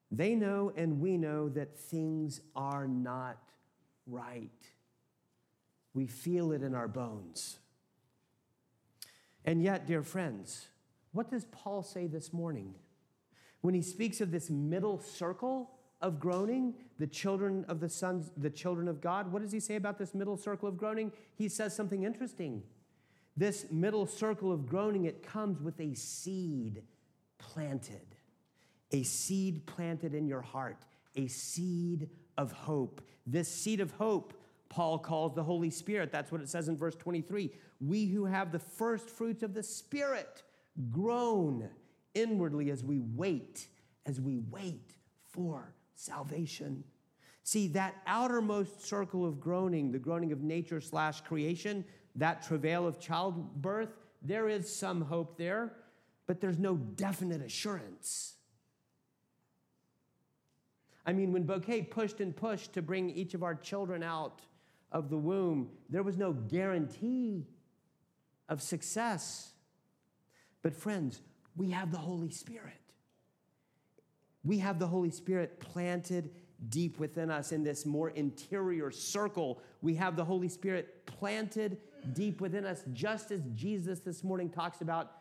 They 0.09 0.35
know 0.35 0.71
and 0.77 1.01
we 1.01 1.17
know 1.17 1.49
that 1.49 1.77
things 1.77 2.39
are 2.55 2.87
not 2.87 3.39
right. 4.07 4.49
We 5.93 6.07
feel 6.07 6.53
it 6.53 6.63
in 6.63 6.73
our 6.73 6.87
bones. 6.87 7.59
And 9.43 9.61
yet, 9.61 9.85
dear 9.85 10.01
friends, 10.01 10.69
what 11.11 11.29
does 11.29 11.43
Paul 11.43 11.83
say 11.83 12.07
this 12.07 12.31
morning? 12.31 12.75
When 13.59 13.73
he 13.73 13.81
speaks 13.81 14.21
of 14.21 14.31
this 14.31 14.49
middle 14.49 15.01
circle 15.01 15.71
of 16.01 16.19
groaning, 16.19 16.73
the 16.97 17.07
children 17.07 17.65
of 17.67 17.79
the 17.79 17.89
sons, 17.89 18.31
the 18.37 18.49
children 18.49 18.87
of 18.87 19.01
God, 19.01 19.31
what 19.31 19.41
does 19.41 19.51
he 19.51 19.59
say 19.59 19.75
about 19.75 19.97
this 19.97 20.13
middle 20.13 20.37
circle 20.37 20.69
of 20.69 20.77
groaning? 20.77 21.11
He 21.35 21.49
says 21.49 21.75
something 21.75 22.03
interesting. 22.03 22.63
This 23.35 23.65
middle 23.71 24.05
circle 24.05 24.51
of 24.51 24.67
groaning, 24.67 25.05
it 25.05 25.23
comes 25.23 25.61
with 25.61 25.79
a 25.79 25.93
seed 25.93 26.83
planted 27.37 28.15
a 28.91 29.03
seed 29.03 29.65
planted 29.65 30.13
in 30.13 30.27
your 30.27 30.41
heart, 30.41 30.85
a 31.15 31.27
seed 31.27 32.09
of 32.37 32.51
hope. 32.51 33.01
This 33.25 33.47
seed 33.47 33.81
of 33.81 33.91
hope, 33.91 34.33
Paul 34.69 34.99
calls 34.99 35.35
the 35.35 35.43
Holy 35.43 35.69
Spirit. 35.69 36.11
That's 36.11 36.31
what 36.31 36.41
it 36.41 36.49
says 36.49 36.67
in 36.67 36.77
verse 36.77 36.95
23. 36.95 37.51
We 37.81 38.07
who 38.07 38.25
have 38.25 38.51
the 38.51 38.59
first 38.59 39.09
fruits 39.09 39.43
of 39.43 39.53
the 39.53 39.63
Spirit 39.63 40.43
groan 40.91 41.69
inwardly 42.13 42.71
as 42.71 42.83
we 42.83 42.99
wait, 42.99 43.67
as 44.05 44.19
we 44.19 44.39
wait 44.49 44.95
for 45.31 45.73
salvation. 45.99 46.83
See, 47.43 47.67
that 47.69 47.95
outermost 48.07 48.85
circle 48.85 49.25
of 49.25 49.39
groaning, 49.39 49.91
the 49.91 49.99
groaning 49.99 50.31
of 50.31 50.41
nature 50.41 50.81
slash 50.81 51.21
creation, 51.21 51.83
that 52.15 52.41
travail 52.43 52.87
of 52.87 52.99
childbirth, 52.99 53.89
there 54.21 54.47
is 54.49 54.73
some 54.73 55.01
hope 55.01 55.37
there, 55.37 55.73
but 56.27 56.41
there's 56.41 56.59
no 56.59 56.75
definite 56.75 57.41
assurance. 57.41 58.35
I 61.05 61.13
mean, 61.13 61.31
when 61.33 61.43
Bouquet 61.43 61.83
pushed 61.83 62.19
and 62.19 62.35
pushed 62.35 62.73
to 62.73 62.81
bring 62.81 63.09
each 63.09 63.33
of 63.33 63.41
our 63.41 63.55
children 63.55 64.03
out 64.03 64.41
of 64.91 65.09
the 65.09 65.17
womb, 65.17 65.69
there 65.89 66.03
was 66.03 66.17
no 66.17 66.33
guarantee 66.33 67.47
of 68.47 68.61
success. 68.61 69.53
But, 70.61 70.75
friends, 70.75 71.21
we 71.55 71.71
have 71.71 71.91
the 71.91 71.97
Holy 71.97 72.29
Spirit. 72.29 72.88
We 74.49 74.57
have 74.57 74.79
the 74.79 74.87
Holy 74.87 75.11
Spirit 75.11 75.59
planted 75.59 76.31
deep 76.69 76.97
within 76.97 77.29
us 77.29 77.51
in 77.51 77.63
this 77.63 77.85
more 77.85 78.09
interior 78.09 78.89
circle. 78.89 79.61
We 79.83 79.93
have 79.93 80.15
the 80.15 80.25
Holy 80.25 80.49
Spirit 80.49 81.05
planted 81.05 81.77
deep 82.13 82.41
within 82.41 82.65
us, 82.65 82.83
just 82.91 83.29
as 83.29 83.41
Jesus 83.53 83.99
this 83.99 84.23
morning 84.23 84.49
talks 84.49 84.81
about 84.81 85.11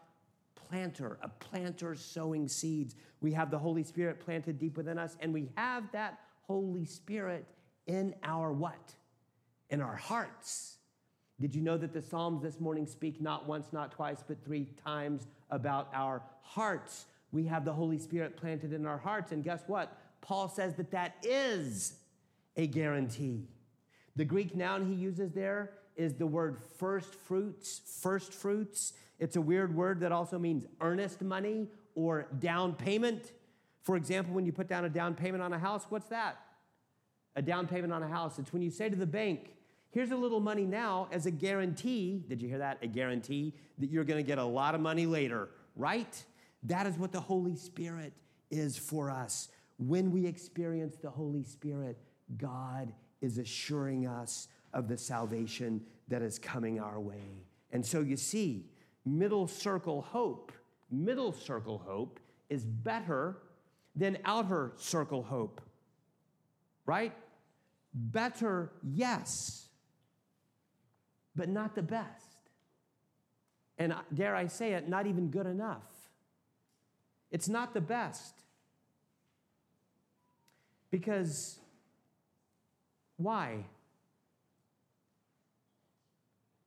planter, 0.55 1.19
a 1.21 1.29
planter 1.29 1.95
sowing 1.95 2.49
seeds. 2.49 2.97
We 3.21 3.31
have 3.33 3.51
the 3.51 3.59
Holy 3.59 3.85
Spirit 3.85 4.19
planted 4.19 4.59
deep 4.59 4.79
within 4.79 4.99
us, 4.99 5.15
and 5.21 5.35
we 5.35 5.51
have 5.59 5.93
that 5.93 6.21
Holy 6.47 6.87
Spirit 6.87 7.45
in 7.87 8.15
our 8.25 8.51
what? 8.51 8.95
In 9.69 9.83
our 9.83 9.97
hearts. 9.97 10.79
Did 11.39 11.55
you 11.55 11.61
know 11.61 11.77
that 11.77 11.93
the 11.93 12.01
Psalms 12.01 12.41
this 12.41 12.61
morning 12.61 12.87
speak 12.87 13.21
not 13.21 13.47
once, 13.47 13.75
not 13.75 13.93
twice, 13.93 14.25
but 14.27 14.43
three 14.43 14.69
times 14.83 15.27
about 15.51 15.91
our 15.93 16.23
hearts? 16.41 17.05
We 17.33 17.45
have 17.45 17.65
the 17.65 17.73
Holy 17.73 17.99
Spirit 17.99 18.37
planted 18.37 18.73
in 18.73 18.87
our 18.87 18.99
hearts, 18.99 19.33
and 19.33 19.45
guess 19.45 19.63
what? 19.67 19.97
Paul 20.21 20.49
says 20.49 20.75
that 20.75 20.91
that 20.91 21.17
is 21.23 21.95
a 22.57 22.67
guarantee. 22.67 23.49
The 24.17 24.25
Greek 24.25 24.57
noun 24.57 24.87
he 24.87 24.95
uses 24.95 25.33
there 25.33 25.71
is 25.97 26.15
the 26.15 26.27
word 26.27 26.59
first 26.79 27.15
fruits, 27.15 27.81
first 28.01 28.33
fruits. 28.33 28.95
It's 29.19 29.37
a 29.37 29.41
weird 29.41 29.75
word 29.75 30.01
that 30.01 30.13
also 30.13 30.39
means 30.39 30.65
earnest 30.81 31.23
money 31.23 31.69
or 31.95 32.29
down 32.39 32.73
payment. 32.75 33.33
For 33.83 33.97
example, 33.97 34.35
when 34.35 34.47
you 34.47 34.53
put 34.53 34.69
down 34.69 34.85
a 34.85 34.89
down 34.89 35.15
payment 35.15 35.43
on 35.43 35.53
a 35.53 35.59
house, 35.59 35.87
what's 35.89 36.09
that? 36.09 36.39
A 37.37 37.43
down 37.43 37.67
payment 37.67 37.93
on 37.93 38.03
a 38.03 38.09
house. 38.09 38.39
It's 38.39 38.53
when 38.53 38.63
you 38.63 38.71
say 38.71 38.89
to 38.89 38.97
the 38.97 39.07
bank, 39.07 39.55
here's 39.91 40.11
a 40.11 40.17
little 40.17 40.41
money 40.41 40.65
now 40.65 41.09
as 41.13 41.27
a 41.27 41.31
guarantee. 41.31 42.25
Did 42.29 42.43
you 42.43 42.49
hear 42.49 42.59
that? 42.59 42.79
A 42.83 42.87
guarantee 42.87 43.55
that 43.79 43.91
you're 43.91 44.05
going 44.05 44.23
to 44.23 44.27
get 44.27 44.39
a 44.39 44.45
lot 44.45 44.75
of 44.75 44.81
money 44.81 45.07
later, 45.07 45.49
right? 45.77 46.25
That 46.65 46.87
is 46.87 46.99
what 46.99 47.13
the 47.13 47.21
Holy 47.21 47.57
Spirit 47.57 48.13
is 48.51 48.77
for 48.77 49.11
us. 49.11 49.49
When 49.79 50.11
we 50.11 50.27
experience 50.27 50.97
the 50.97 51.11
Holy 51.11 51.45
Spirit, 51.45 51.99
God 52.37 52.93
is 53.21 53.39
assuring 53.39 54.07
us 54.07 54.49
of 54.73 54.89
the 54.89 54.97
salvation 54.97 55.81
that 56.09 56.23
is 56.23 56.39
coming 56.39 56.81
our 56.81 57.01
way. 57.01 57.45
And 57.71 57.85
so 57.85 58.01
you 58.01 58.17
see, 58.17 58.67
middle 59.05 59.47
circle 59.47 60.03
hope, 60.03 60.53
middle 60.91 61.33
circle 61.33 61.79
hope 61.79 62.21
is 62.49 62.65
better 62.65 63.39
than 63.95 64.19
outer 64.25 64.73
circle 64.77 65.23
hope, 65.23 65.61
right? 66.87 67.13
Better, 67.93 68.73
yes, 68.83 69.69
but 71.35 71.49
not 71.49 71.75
the 71.75 71.83
best. 71.83 72.25
And 73.79 73.95
dare 74.13 74.35
I 74.35 74.47
say 74.47 74.73
it, 74.73 74.89
not 74.89 75.07
even 75.07 75.31
good 75.31 75.47
enough. 75.47 75.83
It's 77.31 77.49
not 77.49 77.75
the 77.75 77.81
best. 77.81 78.35
Because 80.91 81.59
why? 83.17 83.67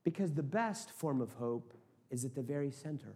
Because 0.03 0.33
the 0.33 0.43
best 0.43 0.91
form 0.91 1.21
of 1.21 1.33
hope 1.33 1.73
is 2.09 2.25
at 2.25 2.35
the 2.35 2.41
very 2.41 2.71
center, 2.71 3.15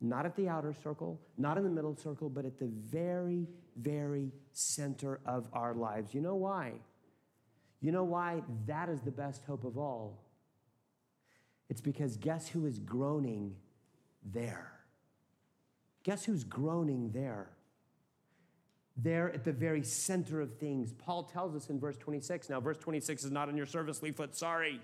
not 0.00 0.24
at 0.24 0.34
the 0.36 0.48
outer 0.48 0.72
circle, 0.72 1.20
not 1.36 1.58
in 1.58 1.64
the 1.64 1.70
middle 1.70 1.96
circle, 1.96 2.28
but 2.28 2.44
at 2.44 2.58
the 2.58 2.66
very, 2.66 3.46
very 3.76 4.32
center 4.52 5.20
of 5.26 5.48
our 5.52 5.74
lives. 5.74 6.14
You 6.14 6.22
know 6.22 6.34
why? 6.34 6.72
You 7.80 7.92
know 7.92 8.04
why 8.04 8.42
that 8.66 8.88
is 8.88 9.02
the 9.02 9.10
best 9.10 9.44
hope 9.44 9.64
of 9.64 9.76
all? 9.76 10.24
It's 11.68 11.80
because 11.80 12.16
guess 12.16 12.48
who 12.48 12.66
is 12.66 12.78
groaning 12.78 13.56
there? 14.24 14.75
Guess 16.06 16.24
who's 16.24 16.44
groaning 16.44 17.10
there? 17.10 17.50
There 18.96 19.32
at 19.32 19.42
the 19.42 19.50
very 19.50 19.82
center 19.82 20.40
of 20.40 20.56
things. 20.56 20.92
Paul 20.92 21.24
tells 21.24 21.56
us 21.56 21.68
in 21.68 21.80
verse 21.80 21.96
26. 21.96 22.48
Now, 22.48 22.60
verse 22.60 22.78
26 22.78 23.24
is 23.24 23.32
not 23.32 23.48
in 23.48 23.56
your 23.56 23.66
service 23.66 24.04
leaflet, 24.04 24.36
sorry. 24.36 24.80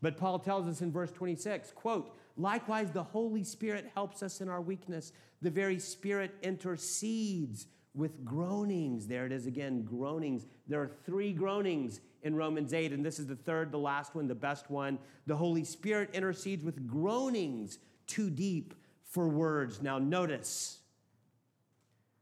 But 0.00 0.16
Paul 0.16 0.38
tells 0.38 0.68
us 0.68 0.80
in 0.80 0.92
verse 0.92 1.10
26, 1.10 1.72
quote, 1.72 2.16
likewise 2.36 2.92
the 2.92 3.02
Holy 3.02 3.42
Spirit 3.42 3.90
helps 3.94 4.22
us 4.22 4.40
in 4.40 4.48
our 4.48 4.60
weakness. 4.60 5.12
The 5.42 5.50
very 5.50 5.80
Spirit 5.80 6.32
intercedes 6.40 7.66
with 7.92 8.24
groanings. 8.24 9.08
There 9.08 9.26
it 9.26 9.32
is 9.32 9.46
again, 9.46 9.82
groanings. 9.82 10.46
There 10.68 10.80
are 10.80 10.90
three 11.04 11.32
groanings 11.32 12.00
in 12.22 12.36
Romans 12.36 12.72
8, 12.72 12.92
and 12.92 13.04
this 13.04 13.18
is 13.18 13.26
the 13.26 13.34
third, 13.34 13.72
the 13.72 13.78
last 13.78 14.14
one, 14.14 14.28
the 14.28 14.36
best 14.36 14.70
one. 14.70 15.00
The 15.26 15.34
Holy 15.34 15.64
Spirit 15.64 16.10
intercedes 16.12 16.62
with 16.62 16.86
groanings 16.86 17.80
too 18.06 18.30
deep 18.30 18.72
for 19.14 19.28
words. 19.28 19.80
Now, 19.80 20.00
notice. 20.00 20.78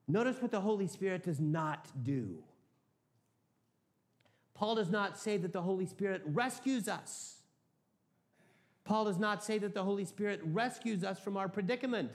Notice 0.07 0.43
what 0.43 0.51
the 0.51 0.61
Holy 0.61 0.87
Spirit 0.87 1.25
does 1.25 1.41
not 1.41 1.89
do. 2.05 2.37
Paul 4.53 4.75
does 4.75 4.91
not 4.91 5.19
say 5.19 5.39
that 5.39 5.55
the 5.55 5.63
Holy 5.63 5.87
Spirit 5.87 6.21
rescues 6.27 6.89
us. 6.89 7.37
Paul 8.85 9.07
does 9.07 9.19
not 9.19 9.43
say 9.43 9.57
that 9.57 9.73
the 9.73 9.83
Holy 9.83 10.05
Spirit 10.05 10.40
rescues 10.45 11.03
us 11.03 11.19
from 11.19 11.38
our 11.38 11.49
predicament. 11.49 12.12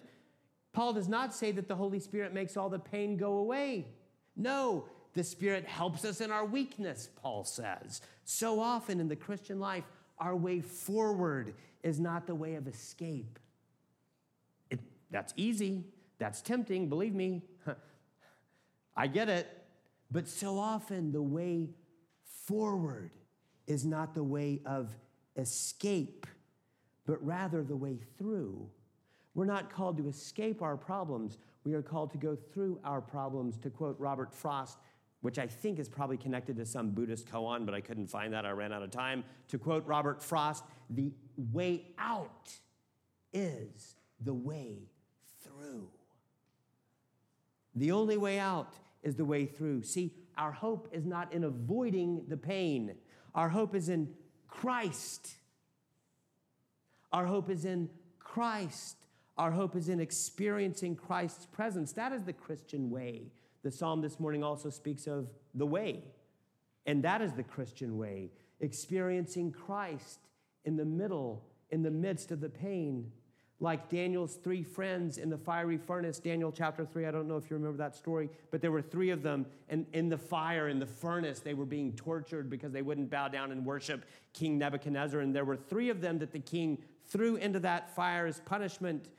Paul 0.74 0.94
does 0.94 1.10
not 1.10 1.34
say 1.34 1.52
that 1.54 1.68
the 1.68 1.76
Holy 1.76 2.00
Spirit 2.00 2.36
makes 2.36 2.56
all 2.56 2.70
the 2.70 2.78
pain 2.78 3.18
go 3.18 3.38
away. 3.38 3.88
No, 4.36 4.86
the 5.16 5.24
Spirit 5.24 5.66
helps 5.66 6.06
us 6.06 6.22
in 6.22 6.32
our 6.32 6.46
weakness, 6.46 7.10
Paul 7.20 7.44
says. 7.46 8.02
So 8.26 8.60
often 8.60 9.00
in 9.00 9.08
the 9.08 9.16
Christian 9.16 9.60
life, 9.60 9.86
our 10.20 10.36
way 10.36 10.62
forward 10.62 11.56
is 11.82 12.00
not 12.00 12.28
the 12.28 12.36
way 12.36 12.54
of 12.54 12.68
escape. 12.68 13.40
That's 15.12 15.34
easy, 15.38 15.86
that's 16.18 16.42
tempting, 16.42 16.90
believe 16.90 17.16
me. 17.16 17.44
I 18.96 19.08
get 19.08 19.30
it. 19.30 19.48
But 20.10 20.28
so 20.28 20.58
often, 20.58 21.12
the 21.12 21.22
way 21.22 21.70
forward 22.46 23.12
is 23.68 23.86
not 23.86 24.14
the 24.14 24.24
way 24.24 24.62
of 24.66 24.90
escape 25.36 26.26
but 27.08 27.26
rather 27.26 27.64
the 27.64 27.76
way 27.76 27.98
through. 28.20 28.70
We're 29.34 29.46
not 29.46 29.72
called 29.72 29.98
to 29.98 30.08
escape 30.08 30.62
our 30.62 30.78
problems. 30.78 31.40
We 31.64 31.74
are 31.74 31.82
called 31.82 32.12
to 32.12 32.18
go 32.18 32.36
through 32.36 32.80
our 32.84 33.02
problems, 33.02 33.58
to 33.60 33.70
quote 33.70 33.96
Robert 34.00 34.34
Frost, 34.34 34.78
which 35.22 35.40
I 35.40 35.48
think 35.48 35.80
is 35.80 35.90
probably 35.90 36.18
connected 36.18 36.58
to 36.58 36.66
some 36.66 36.92
Buddhist 36.92 37.28
koan, 37.28 37.66
but 37.66 37.74
I 37.74 37.82
couldn't 37.82 38.08
find 38.08 38.34
that. 38.34 38.46
I 38.46 38.52
ran 38.52 38.74
out 38.74 38.84
of 38.84 38.92
time. 38.92 39.24
To 39.48 39.58
quote 39.58 39.86
Robert 39.88 40.22
Frost, 40.22 40.64
the 40.90 41.12
way 41.38 41.88
out 41.98 42.52
is 43.34 43.96
the 44.22 44.34
way 44.34 44.90
through. 45.58 45.88
The 47.76 47.92
only 47.92 48.18
way 48.18 48.40
out 48.40 48.74
is 49.04 49.16
the 49.16 49.26
way 49.26 49.46
through. 49.46 49.84
See, 49.84 50.14
our 50.38 50.52
hope 50.52 50.90
is 50.92 51.06
not 51.06 51.34
in 51.34 51.44
avoiding 51.44 52.24
the 52.28 52.38
pain, 52.38 52.96
our 53.36 53.50
hope 53.50 53.76
is 53.76 53.90
in 53.90 54.10
Christ. 54.48 55.36
Our 57.14 57.26
hope 57.26 57.50
is 57.50 57.64
in 57.64 57.90
Christ. 58.20 58.98
Our 59.38 59.52
hope 59.52 59.76
is 59.76 59.88
in 59.88 60.00
experiencing 60.00 60.96
Christ's 60.96 61.46
presence. 61.46 61.94
That 61.94 62.12
is 62.12 62.24
the 62.24 62.34
Christian 62.34 62.90
way. 62.90 63.32
The 63.64 63.72
psalm 63.72 64.02
this 64.02 64.20
morning 64.20 64.44
also 64.44 64.70
speaks 64.70 65.08
of 65.08 65.30
the 65.54 65.66
way, 65.66 66.04
and 66.86 67.04
that 67.04 67.22
is 67.22 67.34
the 67.34 67.44
Christian 67.44 67.98
way 67.98 68.32
experiencing 68.60 69.52
Christ 69.52 70.20
in 70.66 70.76
the 70.76 70.86
middle, 70.86 71.44
in 71.70 71.84
the 71.84 71.92
midst 71.92 72.32
of 72.32 72.42
the 72.42 72.50
pain 72.50 73.12
like 73.60 73.90
Daniel's 73.90 74.36
three 74.36 74.62
friends 74.62 75.18
in 75.18 75.30
the 75.30 75.38
fiery 75.38 75.78
furnace, 75.78 76.20
Daniel 76.20 76.52
chapter 76.52 76.86
3. 76.86 77.08
I 77.08 77.12
don't 77.12 77.28
know 77.28 77.38
if 77.38 77.50
you 77.50 77.56
remember 77.56 77.78
that 77.80 77.96
story, 77.96 78.30
but 78.52 78.62
there 78.62 78.72
were 78.72 78.84
three 78.84 79.10
of 79.10 79.24
them. 79.24 79.48
And 79.68 79.88
in 79.94 80.10
the 80.10 80.18
fire, 80.18 80.70
in 80.70 80.78
the 80.78 80.86
furnace, 80.86 81.40
they 81.40 81.56
were 81.56 81.66
being 81.66 81.94
tortured 81.94 82.52
because 82.52 82.72
they 82.72 82.84
wouldn't 82.84 83.10
bow 83.10 83.30
down 83.30 83.52
and 83.52 83.66
worship 83.66 84.06
King 84.34 84.60
Nebuchadnezzar. 84.60 85.22
And 85.22 85.36
there 85.36 85.46
were 85.46 85.58
three 85.58 85.90
of 85.90 86.02
them 86.02 86.20
that 86.20 86.32
the 86.32 86.40
king 86.40 86.78
threw 87.08 87.36
into 87.38 87.60
that 87.62 87.96
fire 87.96 88.28
as 88.28 88.40
punishment. 88.42 89.10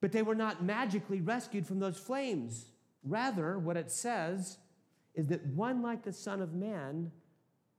But 0.00 0.10
they 0.10 0.22
were 0.22 0.34
not 0.34 0.64
magically 0.64 1.20
rescued 1.20 1.64
from 1.64 1.78
those 1.78 1.98
flames. 1.98 2.66
Rather, 3.04 3.56
what 3.56 3.76
it 3.76 3.92
says 3.92 4.58
is 5.14 5.28
that 5.28 5.46
one 5.46 5.80
like 5.80 6.02
the 6.02 6.12
Son 6.12 6.42
of 6.42 6.54
Man, 6.54 7.12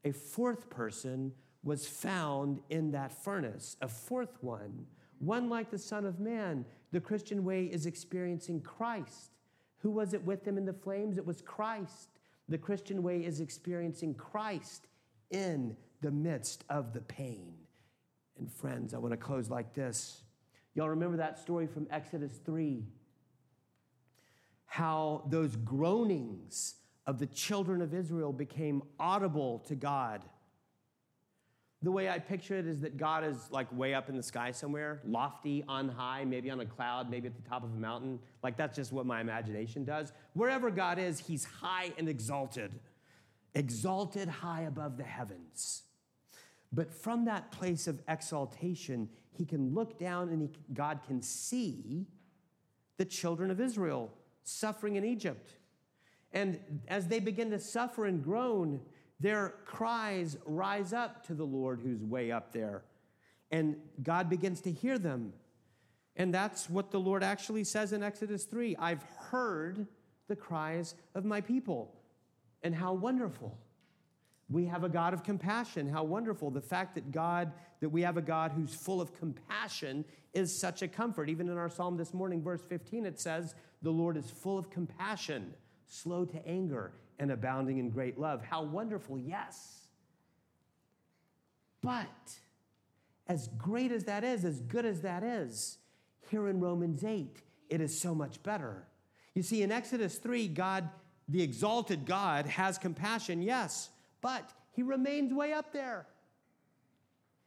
a 0.05 0.13
fourth 0.13 0.69
person, 0.69 1.33
was 1.63 1.85
found 1.85 2.61
in 2.69 2.91
that 2.91 3.11
furnace, 3.11 3.75
a 3.81 3.89
fourth 3.89 4.37
one 4.39 4.85
one 5.19 5.49
like 5.49 5.69
the 5.71 5.77
Son 5.77 6.05
of 6.05 6.19
Man. 6.19 6.65
The 6.91 6.99
Christian 6.99 7.43
way 7.43 7.65
is 7.65 7.85
experiencing 7.85 8.61
Christ. 8.61 9.31
Who 9.79 9.91
was 9.91 10.13
it 10.13 10.23
with 10.23 10.43
them 10.43 10.57
in 10.57 10.65
the 10.65 10.73
flames? 10.73 11.17
It 11.17 11.25
was 11.25 11.41
Christ. 11.41 12.09
The 12.49 12.57
Christian 12.57 13.03
way 13.03 13.25
is 13.25 13.39
experiencing 13.39 14.15
Christ 14.15 14.87
in 15.31 15.75
the 16.01 16.11
midst 16.11 16.63
of 16.69 16.93
the 16.93 17.01
pain. 17.01 17.53
And 18.39 18.51
friends, 18.51 18.93
I 18.93 18.97
want 18.97 19.11
to 19.11 19.17
close 19.17 19.49
like 19.49 19.73
this. 19.73 20.21
Y'all 20.75 20.89
remember 20.89 21.17
that 21.17 21.39
story 21.39 21.67
from 21.67 21.87
Exodus 21.89 22.39
3? 22.45 22.85
How 24.65 25.23
those 25.29 25.55
groanings 25.55 26.75
of 27.07 27.19
the 27.19 27.25
children 27.25 27.81
of 27.81 27.93
Israel 27.93 28.33
became 28.33 28.83
audible 28.99 29.59
to 29.67 29.75
God. 29.75 30.21
The 31.87 31.91
way 31.91 32.09
I 32.09 32.19
picture 32.19 32.57
it 32.59 32.67
is 32.67 32.81
that 32.81 32.97
God 32.97 33.23
is 33.23 33.37
like 33.49 33.71
way 33.71 33.93
up 33.93 34.09
in 34.09 34.17
the 34.17 34.21
sky 34.21 34.51
somewhere, 34.51 34.99
lofty, 35.05 35.63
on 35.69 35.87
high, 35.87 36.25
maybe 36.25 36.49
on 36.49 36.59
a 36.59 36.65
cloud, 36.65 37.09
maybe 37.09 37.27
at 37.27 37.35
the 37.41 37.49
top 37.49 37.63
of 37.63 37.71
a 37.71 37.77
mountain. 37.77 38.19
Like 38.43 38.57
that's 38.57 38.75
just 38.75 38.91
what 38.91 39.05
my 39.05 39.21
imagination 39.21 39.85
does. 39.85 40.11
Wherever 40.33 40.69
God 40.69 40.99
is, 40.99 41.17
he's 41.17 41.45
high 41.45 41.93
and 41.97 42.09
exalted, 42.09 42.77
exalted 43.55 44.27
high 44.27 44.63
above 44.63 44.97
the 44.97 45.05
heavens. 45.05 45.83
But 46.73 46.93
from 46.93 47.23
that 47.23 47.53
place 47.53 47.87
of 47.87 48.01
exaltation, 48.09 49.07
he 49.31 49.45
can 49.45 49.73
look 49.73 49.97
down 49.97 50.27
and 50.27 50.41
he, 50.41 50.49
God 50.73 50.99
can 51.07 51.21
see 51.21 52.05
the 52.97 53.05
children 53.05 53.49
of 53.49 53.61
Israel 53.61 54.11
suffering 54.43 54.97
in 54.97 55.05
Egypt. 55.05 55.53
And 56.33 56.59
as 56.89 57.07
they 57.07 57.21
begin 57.21 57.49
to 57.51 57.59
suffer 57.61 58.07
and 58.07 58.21
groan, 58.21 58.81
their 59.19 59.55
cries 59.65 60.37
rise 60.45 60.93
up 60.93 61.25
to 61.27 61.33
the 61.33 61.43
Lord 61.43 61.79
who's 61.81 62.03
way 62.03 62.31
up 62.31 62.53
there. 62.53 62.83
And 63.51 63.77
God 64.03 64.29
begins 64.29 64.61
to 64.61 64.71
hear 64.71 64.99
them. 64.99 65.33
And 66.15 66.33
that's 66.33 66.69
what 66.69 66.91
the 66.91 66.99
Lord 66.99 67.23
actually 67.23 67.63
says 67.63 67.93
in 67.93 68.03
Exodus 68.03 68.45
3 68.45 68.75
I've 68.77 69.03
heard 69.31 69.87
the 70.27 70.35
cries 70.35 70.95
of 71.15 71.25
my 71.25 71.41
people. 71.41 71.93
And 72.63 72.75
how 72.75 72.93
wonderful. 72.93 73.57
We 74.49 74.65
have 74.65 74.83
a 74.83 74.89
God 74.89 75.13
of 75.13 75.23
compassion. 75.23 75.87
How 75.87 76.03
wonderful. 76.03 76.51
The 76.51 76.61
fact 76.61 76.95
that 76.95 77.11
God, 77.11 77.51
that 77.81 77.89
we 77.89 78.01
have 78.01 78.17
a 78.17 78.21
God 78.21 78.51
who's 78.51 78.73
full 78.73 78.99
of 78.99 79.13
compassion 79.13 80.05
is 80.33 80.59
such 80.59 80.81
a 80.81 80.87
comfort. 80.87 81.29
Even 81.29 81.49
in 81.49 81.57
our 81.57 81.69
psalm 81.69 81.97
this 81.97 82.13
morning, 82.13 82.41
verse 82.41 82.61
15, 82.67 83.05
it 83.05 83.19
says, 83.19 83.55
The 83.81 83.91
Lord 83.91 84.17
is 84.17 84.29
full 84.29 84.57
of 84.57 84.69
compassion, 84.69 85.53
slow 85.87 86.25
to 86.25 86.47
anger, 86.47 86.93
and 87.19 87.31
abounding 87.31 87.77
in 87.77 87.89
great 87.89 88.19
love. 88.19 88.43
How 88.43 88.63
wonderful, 88.63 89.17
yes. 89.17 89.87
But 91.81 92.05
as 93.27 93.49
great 93.57 93.91
as 93.91 94.05
that 94.05 94.23
is, 94.23 94.45
as 94.45 94.59
good 94.61 94.85
as 94.85 95.01
that 95.01 95.23
is, 95.23 95.77
here 96.29 96.47
in 96.47 96.59
Romans 96.59 97.03
8, 97.03 97.41
it 97.69 97.81
is 97.81 97.99
so 97.99 98.13
much 98.13 98.41
better. 98.43 98.87
You 99.33 99.43
see, 99.43 99.61
in 99.63 99.71
Exodus 99.71 100.17
3, 100.17 100.47
God, 100.49 100.89
the 101.27 101.41
exalted 101.41 102.05
God, 102.05 102.45
has 102.45 102.77
compassion, 102.77 103.41
yes, 103.41 103.89
but 104.21 104.51
he 104.71 104.83
remains 104.83 105.33
way 105.33 105.53
up 105.53 105.71
there. 105.71 106.07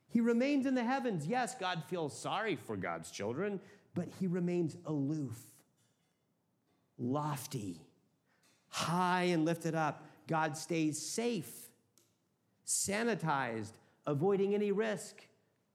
He 0.09 0.21
remains 0.21 0.67
in 0.67 0.75
the 0.75 0.85
heavens. 0.85 1.27
Yes, 1.27 1.55
God 1.55 1.83
feels 1.89 2.19
sorry 2.19 2.57
for 2.57 2.77
God's 2.77 3.11
children, 3.11 3.61
but 3.95 4.09
he 4.19 4.27
remains 4.27 4.77
aloof, 4.87 5.39
lofty, 6.99 7.81
high 8.71 9.25
and 9.25 9.45
lifted 9.45 9.75
up. 9.75 10.07
God 10.27 10.57
stays 10.57 11.01
safe, 11.01 11.69
sanitized, 12.67 13.73
avoiding 14.07 14.55
any 14.55 14.73
risk 14.73 15.27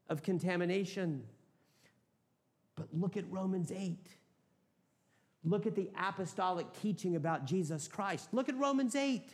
of 0.09 0.23
contamination. 0.23 1.23
But 2.75 2.87
look 2.93 3.17
at 3.17 3.29
Romans 3.29 3.71
8. 3.71 3.97
Look 5.43 5.67
at 5.67 5.75
the 5.75 5.89
apostolic 5.97 6.65
teaching 6.81 7.15
about 7.15 7.45
Jesus 7.45 7.87
Christ. 7.87 8.29
Look 8.33 8.49
at 8.49 8.57
Romans 8.57 8.95
8. 8.95 9.29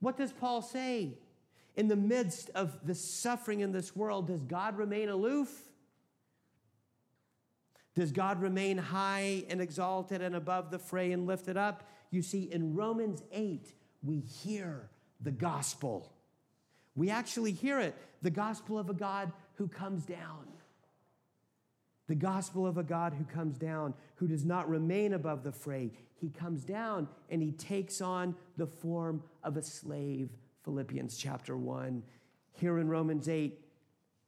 What 0.00 0.16
does 0.16 0.32
Paul 0.32 0.62
say? 0.62 1.12
In 1.76 1.88
the 1.88 1.96
midst 1.96 2.50
of 2.54 2.86
the 2.86 2.94
suffering 2.94 3.60
in 3.60 3.72
this 3.72 3.96
world, 3.96 4.26
does 4.26 4.42
God 4.42 4.76
remain 4.76 5.08
aloof? 5.08 5.68
Does 7.94 8.10
God 8.10 8.42
remain 8.42 8.78
high 8.78 9.44
and 9.48 9.60
exalted 9.60 10.22
and 10.22 10.34
above 10.34 10.70
the 10.70 10.78
fray 10.78 11.12
and 11.12 11.26
lifted 11.26 11.56
up? 11.56 11.88
You 12.12 12.22
see, 12.22 12.42
in 12.52 12.74
Romans 12.74 13.22
8, 13.32 13.72
we 14.04 14.20
hear 14.20 14.90
the 15.20 15.30
gospel. 15.30 16.12
We 16.94 17.10
actually 17.10 17.52
hear 17.52 17.80
it 17.80 17.96
the 18.20 18.30
gospel 18.30 18.78
of 18.78 18.90
a 18.90 18.94
God 18.94 19.32
who 19.54 19.66
comes 19.66 20.04
down. 20.04 20.46
The 22.08 22.14
gospel 22.14 22.66
of 22.66 22.76
a 22.76 22.82
God 22.82 23.14
who 23.14 23.24
comes 23.24 23.56
down, 23.56 23.94
who 24.16 24.28
does 24.28 24.44
not 24.44 24.68
remain 24.68 25.14
above 25.14 25.42
the 25.42 25.52
fray. 25.52 25.90
He 26.20 26.28
comes 26.28 26.64
down 26.64 27.08
and 27.30 27.42
he 27.42 27.52
takes 27.52 28.02
on 28.02 28.36
the 28.58 28.66
form 28.66 29.22
of 29.42 29.56
a 29.56 29.62
slave. 29.62 30.28
Philippians 30.64 31.16
chapter 31.16 31.56
1. 31.56 32.02
Here 32.52 32.78
in 32.78 32.88
Romans 32.88 33.28
8, 33.28 33.58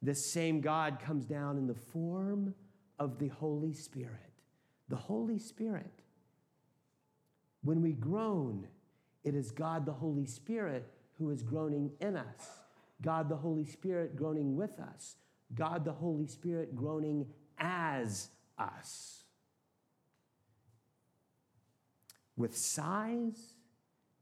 this 0.00 0.24
same 0.24 0.62
God 0.62 0.98
comes 0.98 1.26
down 1.26 1.58
in 1.58 1.66
the 1.66 1.74
form 1.74 2.54
of 2.98 3.18
the 3.18 3.28
Holy 3.28 3.74
Spirit. 3.74 4.32
The 4.88 4.96
Holy 4.96 5.38
Spirit. 5.38 6.03
When 7.64 7.82
we 7.82 7.92
groan, 7.92 8.68
it 9.24 9.34
is 9.34 9.50
God 9.50 9.86
the 9.86 9.92
Holy 9.92 10.26
Spirit 10.26 10.86
who 11.18 11.30
is 11.30 11.42
groaning 11.42 11.90
in 12.00 12.16
us. 12.16 12.60
God 13.02 13.28
the 13.28 13.36
Holy 13.36 13.64
Spirit 13.64 14.16
groaning 14.16 14.56
with 14.56 14.78
us, 14.78 15.16
God 15.54 15.84
the 15.84 15.92
Holy 15.92 16.26
Spirit 16.26 16.76
groaning 16.76 17.26
as 17.58 18.28
us. 18.58 19.24
With 22.36 22.56
sighs 22.56 23.54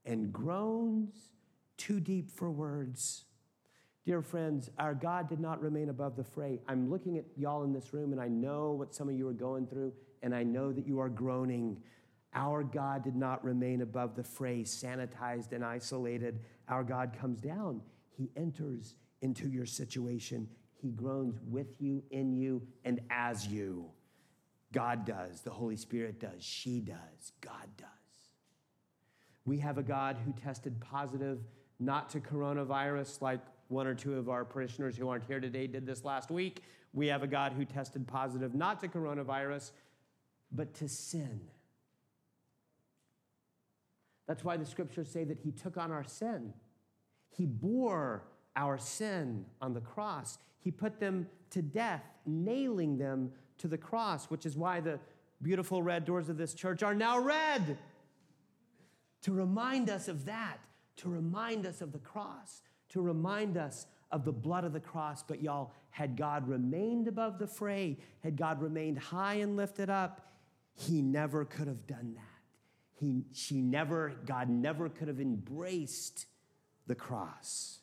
and 0.04 0.32
groans 0.32 1.14
too 1.76 2.00
deep 2.00 2.30
for 2.30 2.50
words. 2.50 3.24
Dear 4.04 4.20
friends, 4.20 4.68
our 4.78 4.94
God 4.94 5.28
did 5.28 5.38
not 5.38 5.62
remain 5.62 5.88
above 5.88 6.16
the 6.16 6.24
fray. 6.24 6.60
I'm 6.66 6.90
looking 6.90 7.18
at 7.18 7.24
y'all 7.36 7.62
in 7.62 7.72
this 7.72 7.94
room, 7.94 8.12
and 8.12 8.20
I 8.20 8.28
know 8.28 8.72
what 8.72 8.94
some 8.94 9.08
of 9.08 9.14
you 9.16 9.28
are 9.28 9.32
going 9.32 9.66
through, 9.66 9.92
and 10.22 10.34
I 10.34 10.42
know 10.42 10.72
that 10.72 10.86
you 10.86 11.00
are 11.00 11.08
groaning. 11.08 11.80
Our 12.34 12.64
God 12.64 13.04
did 13.04 13.16
not 13.16 13.44
remain 13.44 13.82
above 13.82 14.14
the 14.16 14.24
fray, 14.24 14.62
sanitized 14.62 15.52
and 15.52 15.64
isolated. 15.64 16.40
Our 16.68 16.82
God 16.82 17.14
comes 17.18 17.40
down 17.40 17.82
he 18.16 18.30
enters 18.36 18.94
into 19.20 19.48
your 19.48 19.66
situation. 19.66 20.48
He 20.74 20.90
groans 20.90 21.38
with 21.48 21.80
you, 21.80 22.02
in 22.10 22.32
you, 22.32 22.62
and 22.84 23.00
as 23.10 23.46
you. 23.46 23.86
God 24.72 25.04
does, 25.04 25.40
the 25.42 25.50
Holy 25.50 25.76
Spirit 25.76 26.18
does, 26.18 26.42
she 26.42 26.80
does, 26.80 27.32
God 27.40 27.68
does. 27.76 27.88
We 29.44 29.58
have 29.58 29.76
a 29.76 29.82
God 29.82 30.16
who 30.24 30.32
tested 30.32 30.80
positive 30.80 31.40
not 31.78 32.10
to 32.10 32.20
coronavirus 32.20 33.20
like 33.20 33.40
one 33.68 33.86
or 33.86 33.94
two 33.94 34.14
of 34.14 34.28
our 34.28 34.44
parishioners 34.44 34.96
who 34.96 35.08
aren't 35.08 35.24
here 35.24 35.40
today 35.40 35.66
did 35.66 35.84
this 35.84 36.04
last 36.04 36.30
week. 36.30 36.62
We 36.92 37.08
have 37.08 37.22
a 37.22 37.26
God 37.26 37.52
who 37.52 37.64
tested 37.64 38.06
positive 38.06 38.54
not 38.54 38.80
to 38.80 38.88
coronavirus, 38.88 39.72
but 40.52 40.74
to 40.74 40.88
sin. 40.88 41.40
That's 44.26 44.44
why 44.44 44.56
the 44.56 44.66
scriptures 44.66 45.08
say 45.08 45.24
that 45.24 45.38
he 45.38 45.50
took 45.50 45.76
on 45.76 45.90
our 45.90 46.04
sin. 46.04 46.52
He 47.30 47.46
bore 47.46 48.24
our 48.56 48.78
sin 48.78 49.46
on 49.60 49.74
the 49.74 49.80
cross. 49.80 50.38
He 50.60 50.70
put 50.70 51.00
them 51.00 51.26
to 51.50 51.62
death, 51.62 52.04
nailing 52.26 52.98
them 52.98 53.32
to 53.58 53.68
the 53.68 53.78
cross, 53.78 54.26
which 54.26 54.46
is 54.46 54.56
why 54.56 54.80
the 54.80 54.98
beautiful 55.40 55.82
red 55.82 56.04
doors 56.04 56.28
of 56.28 56.36
this 56.36 56.54
church 56.54 56.82
are 56.82 56.94
now 56.94 57.18
red. 57.18 57.78
To 59.22 59.32
remind 59.32 59.90
us 59.90 60.08
of 60.08 60.24
that, 60.26 60.58
to 60.96 61.08
remind 61.08 61.66
us 61.66 61.80
of 61.80 61.92
the 61.92 61.98
cross, 61.98 62.62
to 62.90 63.00
remind 63.00 63.56
us 63.56 63.86
of 64.10 64.24
the 64.24 64.32
blood 64.32 64.64
of 64.64 64.72
the 64.72 64.80
cross. 64.80 65.22
But 65.22 65.42
y'all, 65.42 65.72
had 65.90 66.16
God 66.16 66.48
remained 66.48 67.08
above 67.08 67.38
the 67.38 67.46
fray, 67.46 67.98
had 68.22 68.36
God 68.36 68.60
remained 68.60 68.98
high 68.98 69.34
and 69.34 69.56
lifted 69.56 69.90
up, 69.90 70.32
he 70.74 71.02
never 71.02 71.44
could 71.44 71.66
have 71.66 71.86
done 71.86 72.14
that. 72.14 72.31
He, 73.02 73.24
she 73.32 73.60
never, 73.60 74.14
God 74.26 74.48
never 74.48 74.88
could 74.88 75.08
have 75.08 75.18
embraced 75.18 76.26
the 76.86 76.94
cross. 76.94 77.80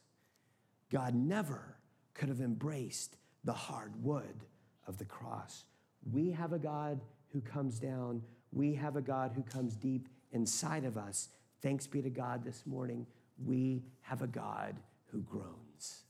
God 0.90 1.14
never 1.14 1.76
could 2.14 2.30
have 2.30 2.40
embraced 2.40 3.18
the 3.44 3.52
hard 3.52 4.02
wood 4.02 4.46
of 4.88 4.98
the 4.98 5.04
cross. 5.04 5.66
We 6.10 6.32
have 6.32 6.54
a 6.54 6.58
God 6.58 7.02
who 7.34 7.42
comes 7.42 7.80
down, 7.80 8.22
we 8.54 8.74
have 8.76 8.96
a 8.96 9.02
God 9.02 9.34
who 9.36 9.44
comes 9.44 9.76
deep 9.76 10.08
inside 10.32 10.86
of 10.86 10.98
us. 10.98 11.28
Thanks 11.62 11.86
be 11.86 12.02
to 12.02 12.10
God 12.10 12.46
this 12.46 12.66
morning, 12.66 13.06
we 13.46 13.84
have 14.00 14.22
a 14.22 14.28
God 14.28 14.78
who 15.08 15.20
groans. 15.20 16.04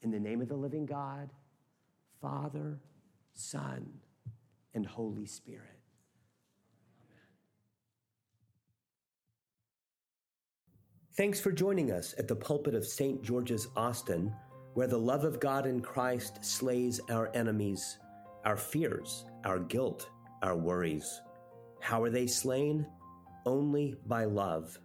In 0.00 0.10
the 0.10 0.18
name 0.18 0.40
of 0.40 0.48
the 0.48 0.56
living 0.56 0.86
God, 0.86 1.28
Father, 2.22 2.80
Son, 3.34 3.86
and 4.72 4.86
Holy 4.86 5.26
Spirit. 5.26 5.77
Thanks 11.18 11.40
for 11.40 11.50
joining 11.50 11.90
us 11.90 12.14
at 12.16 12.28
the 12.28 12.36
pulpit 12.36 12.76
of 12.76 12.86
St. 12.86 13.24
George's, 13.24 13.66
Austin, 13.76 14.32
where 14.74 14.86
the 14.86 14.96
love 14.96 15.24
of 15.24 15.40
God 15.40 15.66
in 15.66 15.80
Christ 15.80 16.44
slays 16.44 17.00
our 17.10 17.28
enemies, 17.34 17.98
our 18.44 18.56
fears, 18.56 19.24
our 19.44 19.58
guilt, 19.58 20.10
our 20.44 20.56
worries. 20.56 21.20
How 21.80 22.00
are 22.04 22.08
they 22.08 22.28
slain? 22.28 22.86
Only 23.46 23.96
by 24.06 24.26
love. 24.26 24.78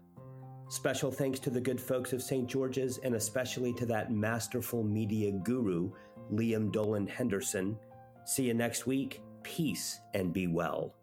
Special 0.69 1.11
thanks 1.11 1.39
to 1.41 1.51
the 1.51 1.61
good 1.61 1.79
folks 1.79 2.13
of 2.13 2.23
St. 2.23 2.49
George's 2.49 2.97
and 3.03 3.13
especially 3.13 3.71
to 3.75 3.85
that 3.85 4.11
masterful 4.11 4.83
media 4.83 5.31
guru, 5.33 5.91
Liam 6.31 6.71
Dolan 6.71 7.05
Henderson. 7.05 7.77
See 8.25 8.47
you 8.47 8.55
next 8.55 8.87
week. 8.87 9.21
Peace 9.43 9.99
and 10.15 10.33
be 10.33 10.47
well. 10.47 10.95